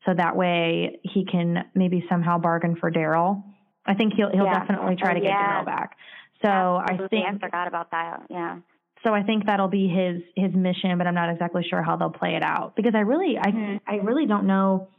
so 0.06 0.14
that 0.16 0.36
way 0.36 1.00
he 1.02 1.26
can 1.26 1.66
maybe 1.74 2.06
somehow 2.08 2.38
bargain 2.38 2.76
for 2.80 2.92
Daryl. 2.92 3.44
I 3.84 3.96
think 3.96 4.14
he'll 4.16 4.30
he'll 4.32 4.46
yeah. 4.46 4.60
definitely 4.60 4.96
try 4.96 5.16
to 5.16 5.20
get 5.20 5.30
yeah. 5.30 5.64
Daryl 5.64 5.66
back. 5.66 5.98
So 6.44 6.50
Absolutely. 6.50 7.18
I 7.18 7.32
think 7.32 7.44
I 7.44 7.48
forgot 7.48 7.68
about 7.68 7.92
that. 7.92 8.28
Yeah. 8.30 8.60
So 9.04 9.12
I 9.12 9.24
think 9.24 9.48
that'll 9.48 9.70
be 9.70 9.88
his 9.88 10.22
his 10.36 10.56
mission, 10.56 10.96
but 11.00 11.08
I'm 11.08 11.16
not 11.16 11.32
exactly 11.32 11.66
sure 11.68 11.82
how 11.82 11.96
they'll 11.96 12.12
play 12.12 12.36
it 12.36 12.44
out 12.44 12.76
because 12.76 12.94
I 12.96 13.00
really 13.00 13.38
I 13.42 13.48
mm-hmm. 13.50 13.78
I 13.88 13.96
really 13.96 14.28
don't 14.28 14.46
know. 14.46 14.90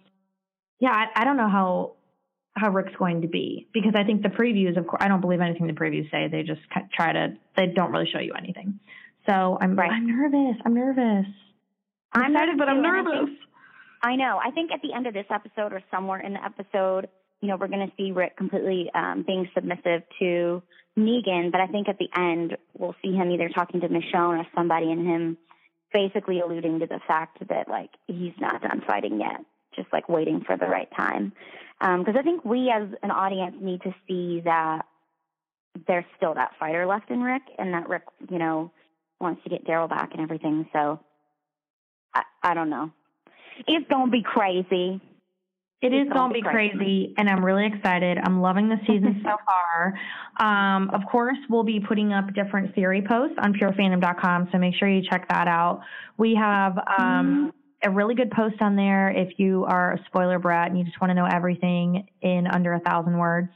Yeah, 0.80 0.90
I, 0.90 1.22
I 1.22 1.24
don't 1.24 1.36
know 1.36 1.48
how 1.48 1.92
how 2.56 2.70
Rick's 2.70 2.96
going 2.98 3.22
to 3.22 3.28
be 3.28 3.68
because 3.72 3.92
I 3.94 4.02
think 4.02 4.22
the 4.22 4.30
previews, 4.30 4.76
of 4.76 4.88
course, 4.88 5.00
I 5.00 5.06
don't 5.06 5.20
believe 5.20 5.40
anything 5.40 5.68
the 5.68 5.74
previews 5.74 6.10
say. 6.10 6.26
They 6.26 6.42
just 6.42 6.60
try 6.92 7.12
to 7.12 7.34
they 7.56 7.66
don't 7.68 7.92
really 7.92 8.10
show 8.12 8.18
you 8.18 8.32
anything. 8.36 8.80
So 9.28 9.58
I'm 9.60 9.76
right. 9.76 9.92
I'm 9.92 10.08
nervous. 10.08 10.60
I'm 10.64 10.74
nervous. 10.74 11.26
I'm, 12.12 12.32
excited, 12.32 12.58
but 12.58 12.68
I'm 12.68 12.82
nervous. 12.82 13.30
I 14.02 14.16
know. 14.16 14.40
I 14.42 14.50
think 14.50 14.70
at 14.72 14.82
the 14.82 14.92
end 14.92 15.06
of 15.06 15.14
this 15.14 15.26
episode 15.30 15.72
or 15.72 15.82
somewhere 15.90 16.20
in 16.20 16.34
the 16.34 16.44
episode, 16.44 17.08
you 17.40 17.48
know, 17.48 17.56
we're 17.56 17.68
going 17.68 17.86
to 17.86 17.92
see 17.96 18.12
Rick 18.12 18.36
completely 18.36 18.90
um, 18.94 19.24
being 19.26 19.48
submissive 19.54 20.02
to 20.18 20.62
Negan, 20.98 21.50
but 21.50 21.60
I 21.60 21.66
think 21.66 21.88
at 21.88 21.98
the 21.98 22.08
end 22.16 22.56
we'll 22.76 22.94
see 23.02 23.12
him 23.12 23.30
either 23.30 23.48
talking 23.48 23.80
to 23.80 23.88
Michonne 23.88 24.38
or 24.38 24.46
somebody 24.54 24.90
and 24.90 25.06
him 25.06 25.38
basically 25.92 26.40
alluding 26.40 26.80
to 26.80 26.86
the 26.86 27.00
fact 27.06 27.46
that 27.48 27.68
like 27.68 27.90
he's 28.06 28.32
not 28.40 28.62
done 28.62 28.82
fighting 28.86 29.20
yet, 29.20 29.44
just 29.74 29.92
like 29.92 30.08
waiting 30.08 30.42
for 30.46 30.56
the 30.56 30.66
right 30.66 30.88
time. 30.96 31.32
Because 31.80 32.14
um, 32.14 32.18
I 32.18 32.22
think 32.22 32.44
we 32.44 32.70
as 32.70 32.88
an 33.02 33.10
audience 33.10 33.56
need 33.60 33.82
to 33.82 33.94
see 34.06 34.40
that 34.44 34.82
there's 35.86 36.04
still 36.16 36.34
that 36.34 36.52
fighter 36.60 36.86
left 36.86 37.10
in 37.10 37.22
Rick, 37.22 37.42
and 37.58 37.74
that 37.74 37.88
Rick, 37.88 38.02
you 38.30 38.38
know, 38.38 38.70
wants 39.20 39.42
to 39.44 39.50
get 39.50 39.66
Daryl 39.66 39.88
back 39.88 40.10
and 40.12 40.20
everything. 40.20 40.68
So 40.72 41.00
I, 42.14 42.22
I 42.42 42.54
don't 42.54 42.70
know. 42.70 42.90
It's 43.66 43.88
gonna 43.88 44.10
be 44.10 44.22
crazy. 44.22 45.00
It 45.82 45.92
is 45.92 46.08
going 46.12 46.28
to 46.28 46.34
be 46.34 46.42
crazy, 46.42 47.12
and 47.18 47.28
I'm 47.28 47.44
really 47.44 47.66
excited. 47.66 48.16
I'm 48.16 48.40
loving 48.40 48.68
the 48.68 48.76
season 48.86 49.20
so 49.24 49.36
far. 49.46 49.98
Um, 50.38 50.90
of 50.90 51.00
course, 51.10 51.36
we'll 51.50 51.64
be 51.64 51.80
putting 51.80 52.12
up 52.12 52.32
different 52.34 52.72
theory 52.76 53.02
posts 53.02 53.34
on 53.42 53.52
purefandom.com, 53.52 54.48
so 54.52 54.58
make 54.58 54.76
sure 54.76 54.88
you 54.88 55.02
check 55.10 55.28
that 55.28 55.48
out. 55.48 55.80
We 56.18 56.36
have 56.36 56.78
um, 57.00 57.52
a 57.82 57.90
really 57.90 58.14
good 58.14 58.30
post 58.30 58.62
on 58.62 58.76
there 58.76 59.10
if 59.10 59.40
you 59.40 59.64
are 59.64 59.94
a 59.94 60.04
spoiler 60.06 60.38
brat 60.38 60.70
and 60.70 60.78
you 60.78 60.84
just 60.84 61.00
want 61.00 61.10
to 61.10 61.14
know 61.14 61.26
everything 61.26 62.06
in 62.20 62.46
under 62.46 62.74
a 62.74 62.80
thousand 62.80 63.18
words 63.18 63.48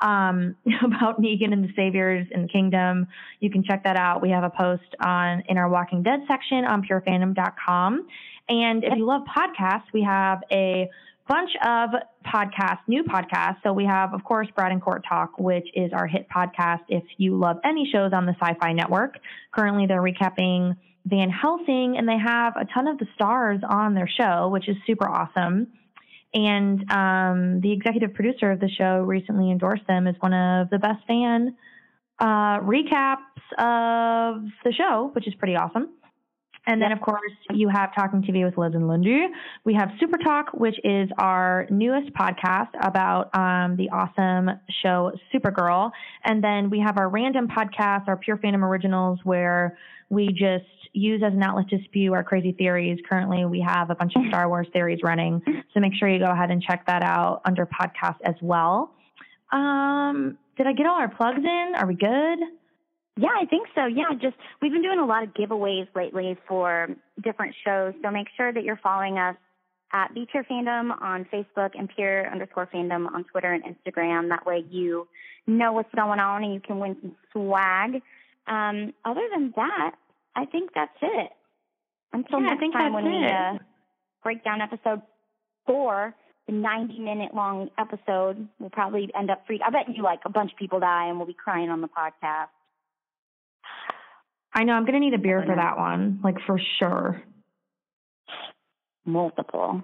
um, 0.00 0.56
about 0.84 1.20
Negan 1.20 1.52
and 1.52 1.64
the 1.64 1.72
Saviors 1.74 2.26
in 2.30 2.42
the 2.42 2.48
Kingdom. 2.48 3.06
You 3.40 3.50
can 3.50 3.64
check 3.64 3.84
that 3.84 3.96
out. 3.96 4.22
We 4.22 4.30
have 4.30 4.44
a 4.44 4.50
post 4.50 4.94
on 5.04 5.42
in 5.48 5.58
our 5.58 5.68
Walking 5.68 6.02
Dead 6.02 6.20
section 6.28 6.64
on 6.64 6.82
purefandom.com. 6.82 8.06
And 8.48 8.84
if 8.84 8.96
you 8.96 9.06
love 9.06 9.22
podcasts, 9.24 9.86
we 9.92 10.02
have 10.02 10.40
a 10.52 10.88
bunch 11.28 11.50
of 11.64 11.90
podcasts, 12.24 12.80
new 12.86 13.02
podcasts. 13.02 13.56
So 13.64 13.72
we 13.72 13.84
have, 13.84 14.14
of 14.14 14.22
course, 14.22 14.46
Brad 14.54 14.70
and 14.70 14.80
Court 14.80 15.04
Talk, 15.08 15.38
which 15.38 15.66
is 15.74 15.92
our 15.92 16.06
hit 16.06 16.28
podcast. 16.28 16.82
If 16.88 17.02
you 17.16 17.36
love 17.36 17.56
any 17.64 17.88
shows 17.92 18.12
on 18.12 18.26
the 18.26 18.34
Sci 18.40 18.54
Fi 18.60 18.72
Network, 18.72 19.18
currently 19.52 19.86
they're 19.86 20.02
recapping 20.02 20.76
Van 21.06 21.30
Helsing, 21.30 21.96
and 21.96 22.08
they 22.08 22.18
have 22.18 22.54
a 22.56 22.64
ton 22.64 22.88
of 22.88 22.98
the 22.98 23.06
stars 23.14 23.60
on 23.68 23.94
their 23.94 24.08
show, 24.08 24.48
which 24.48 24.68
is 24.68 24.76
super 24.86 25.08
awesome. 25.08 25.68
And 26.34 26.90
um, 26.90 27.60
the 27.60 27.72
executive 27.72 28.14
producer 28.14 28.50
of 28.50 28.60
the 28.60 28.68
show 28.68 28.98
recently 28.98 29.50
endorsed 29.50 29.86
them 29.86 30.06
as 30.06 30.16
one 30.20 30.34
of 30.34 30.70
the 30.70 30.78
best 30.78 31.06
fan 31.06 31.56
uh, 32.18 32.60
recaps 32.60 33.16
of 33.58 34.44
the 34.64 34.72
show, 34.72 35.10
which 35.14 35.26
is 35.26 35.34
pretty 35.34 35.56
awesome. 35.56 35.90
And 36.66 36.82
then, 36.82 36.90
of 36.90 37.00
course, 37.00 37.32
you 37.50 37.68
have 37.68 37.94
Talking 37.94 38.22
TV 38.22 38.44
with 38.44 38.58
Liz 38.58 38.72
and 38.74 38.88
Lindy. 38.88 39.26
We 39.64 39.74
have 39.74 39.90
Super 40.00 40.18
Talk, 40.18 40.52
which 40.52 40.76
is 40.82 41.08
our 41.16 41.66
newest 41.70 42.12
podcast 42.12 42.70
about 42.82 43.30
um, 43.36 43.76
the 43.76 43.88
awesome 43.90 44.50
show 44.82 45.12
Supergirl. 45.32 45.92
And 46.24 46.42
then 46.42 46.68
we 46.68 46.80
have 46.80 46.98
our 46.98 47.08
random 47.08 47.46
podcast, 47.46 48.08
our 48.08 48.16
Pure 48.16 48.38
Fandom 48.38 48.62
Originals, 48.62 49.20
where 49.22 49.78
we 50.10 50.28
just 50.28 50.64
use 50.92 51.22
as 51.24 51.32
an 51.34 51.42
outlet 51.42 51.68
to 51.68 51.78
spew 51.84 52.14
our 52.14 52.24
crazy 52.24 52.52
theories. 52.52 52.98
Currently, 53.08 53.44
we 53.44 53.60
have 53.60 53.90
a 53.90 53.94
bunch 53.94 54.14
of 54.16 54.22
Star 54.28 54.48
Wars 54.48 54.66
theories 54.72 55.00
running. 55.04 55.40
So 55.72 55.80
make 55.80 55.94
sure 55.94 56.08
you 56.08 56.18
go 56.18 56.30
ahead 56.30 56.50
and 56.50 56.60
check 56.60 56.84
that 56.86 57.02
out 57.02 57.42
under 57.44 57.66
podcast 57.66 58.16
as 58.24 58.34
well. 58.40 58.92
Um, 59.52 60.36
did 60.56 60.66
I 60.66 60.72
get 60.72 60.86
all 60.86 60.98
our 60.98 61.08
plugs 61.08 61.38
in? 61.44 61.72
Are 61.76 61.86
we 61.86 61.94
good? 61.94 62.38
Yeah, 63.16 63.30
I 63.40 63.46
think 63.46 63.68
so. 63.74 63.86
Yeah, 63.86 64.12
just 64.20 64.36
we've 64.60 64.72
been 64.72 64.82
doing 64.82 64.98
a 64.98 65.06
lot 65.06 65.22
of 65.22 65.32
giveaways 65.32 65.88
lately 65.94 66.36
for 66.46 66.88
different 67.22 67.54
shows. 67.64 67.94
So 68.02 68.10
make 68.10 68.26
sure 68.36 68.52
that 68.52 68.62
you're 68.62 68.80
following 68.82 69.18
us 69.18 69.36
at 69.92 70.12
Be 70.14 70.26
Pure 70.30 70.44
Fandom 70.44 71.00
on 71.00 71.26
Facebook 71.32 71.70
and 71.78 71.88
Pure 71.88 72.30
underscore 72.30 72.68
Fandom 72.72 73.06
on 73.06 73.24
Twitter 73.24 73.52
and 73.52 73.64
Instagram. 73.64 74.28
That 74.28 74.44
way 74.44 74.64
you 74.70 75.08
know 75.46 75.72
what's 75.72 75.94
going 75.94 76.20
on 76.20 76.44
and 76.44 76.52
you 76.52 76.60
can 76.60 76.78
win 76.78 76.96
some 77.00 77.16
swag. 77.32 78.02
Um, 78.46 78.92
other 79.04 79.26
than 79.32 79.52
that, 79.56 79.94
I 80.34 80.44
think 80.44 80.70
that's 80.74 80.96
it. 81.00 81.30
Until 82.12 82.40
yeah, 82.40 82.54
next 82.54 82.72
time 82.72 82.92
when 82.92 83.06
it. 83.06 83.18
we 83.18 83.26
uh, 83.26 83.58
break 84.22 84.44
down 84.44 84.60
episode 84.60 85.02
four, 85.66 86.14
the 86.46 86.52
90 86.52 86.98
minute 86.98 87.34
long 87.34 87.70
episode, 87.78 88.46
we'll 88.58 88.70
probably 88.70 89.10
end 89.18 89.30
up 89.30 89.46
free. 89.46 89.60
I 89.66 89.70
bet 89.70 89.94
you 89.94 90.02
like 90.02 90.20
a 90.24 90.30
bunch 90.30 90.52
of 90.52 90.58
people 90.58 90.80
die 90.80 91.08
and 91.08 91.16
we'll 91.16 91.26
be 91.26 91.34
crying 91.34 91.70
on 91.70 91.80
the 91.80 91.88
podcast. 91.88 92.48
I 94.56 94.64
know 94.64 94.72
I'm 94.72 94.86
gonna 94.86 95.00
need 95.00 95.12
a 95.12 95.18
beer 95.18 95.44
for 95.46 95.54
that 95.54 95.76
one, 95.76 96.18
like 96.24 96.36
for 96.46 96.58
sure. 96.78 97.22
Multiple, 99.04 99.82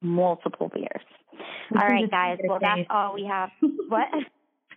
multiple 0.00 0.70
beers. 0.72 1.02
We 1.72 1.80
all 1.80 1.88
right, 1.88 2.08
guys. 2.08 2.38
Well, 2.44 2.60
that's 2.60 2.86
all 2.88 3.14
we 3.14 3.26
have. 3.26 3.50
what? 3.88 4.08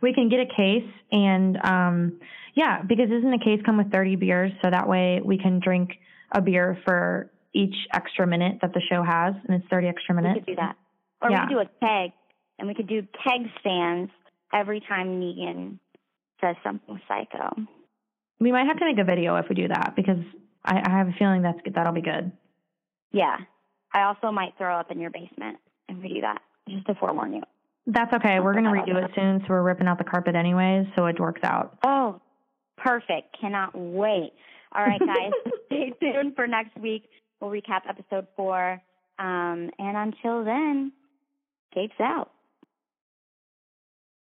We 0.01 0.13
can 0.13 0.27
get 0.27 0.41
a 0.41 0.45
case, 0.45 0.91
and 1.09 1.57
um, 1.63 2.19
yeah, 2.53 2.81
because 2.81 3.09
doesn't 3.09 3.33
a 3.33 3.39
case 3.39 3.61
come 3.65 3.77
with 3.77 3.91
30 3.93 4.17
beers? 4.17 4.51
So 4.61 4.69
that 4.69 4.89
way 4.89 5.21
we 5.23 5.37
can 5.37 5.61
drink 5.63 5.91
a 6.33 6.41
beer 6.41 6.77
for 6.83 7.31
each 7.53 7.73
extra 7.93 8.27
minute 8.27 8.57
that 8.61 8.73
the 8.73 8.81
show 8.91 9.03
has, 9.03 9.33
and 9.47 9.55
it's 9.55 9.65
30 9.71 9.87
extra 9.87 10.13
minutes. 10.13 10.35
We 10.35 10.39
could 10.41 10.45
do 10.47 10.55
that, 10.57 10.75
or 11.21 11.31
yeah. 11.31 11.45
we 11.45 11.47
could 11.47 11.53
do 11.53 11.59
a 11.59 11.69
keg, 11.79 12.11
and 12.59 12.67
we 12.67 12.73
could 12.73 12.87
do 12.87 13.07
keg 13.23 13.47
stands 13.61 14.11
every 14.53 14.81
time 14.81 15.21
Negan 15.21 15.79
says 16.41 16.57
something 16.61 16.99
psycho. 17.07 17.55
We 18.39 18.51
might 18.51 18.67
have 18.67 18.77
to 18.79 18.85
make 18.85 18.97
a 18.97 19.03
video 19.03 19.35
if 19.37 19.45
we 19.49 19.55
do 19.55 19.67
that 19.69 19.93
because 19.95 20.19
I, 20.63 20.81
I 20.85 20.89
have 20.89 21.07
a 21.07 21.13
feeling 21.17 21.41
that's 21.41 21.59
that'll 21.73 21.93
be 21.93 22.01
good. 22.01 22.31
Yeah, 23.11 23.37
I 23.93 24.03
also 24.03 24.31
might 24.31 24.53
throw 24.57 24.75
up 24.77 24.91
in 24.91 24.99
your 24.99 25.09
basement 25.09 25.57
if 25.87 25.97
we 26.01 26.09
do 26.09 26.21
that. 26.21 26.41
Just 26.67 26.85
to 26.87 26.95
forewarn 26.95 27.33
you. 27.33 27.43
That's 27.87 28.11
okay. 28.13 28.39
We're 28.39 28.53
gonna 28.53 28.71
redo 28.71 29.03
it 29.03 29.11
soon, 29.15 29.39
so 29.41 29.45
we're 29.49 29.61
ripping 29.61 29.87
out 29.87 29.99
the 29.99 30.03
carpet 30.03 30.35
anyways, 30.35 30.87
so 30.95 31.05
it 31.05 31.19
works 31.19 31.41
out. 31.43 31.77
Oh, 31.85 32.19
perfect! 32.77 33.37
Cannot 33.39 33.71
wait. 33.75 34.33
All 34.75 34.83
right, 34.85 34.99
guys, 34.99 35.31
stay 35.67 35.93
tuned 36.01 36.35
for 36.35 36.47
next 36.47 36.77
week. 36.77 37.07
We'll 37.39 37.51
recap 37.51 37.81
episode 37.87 38.27
four. 38.35 38.81
Um, 39.19 39.69
and 39.79 39.95
until 39.97 40.43
then, 40.43 40.91
Gabe's 41.73 41.93
out. 42.01 42.31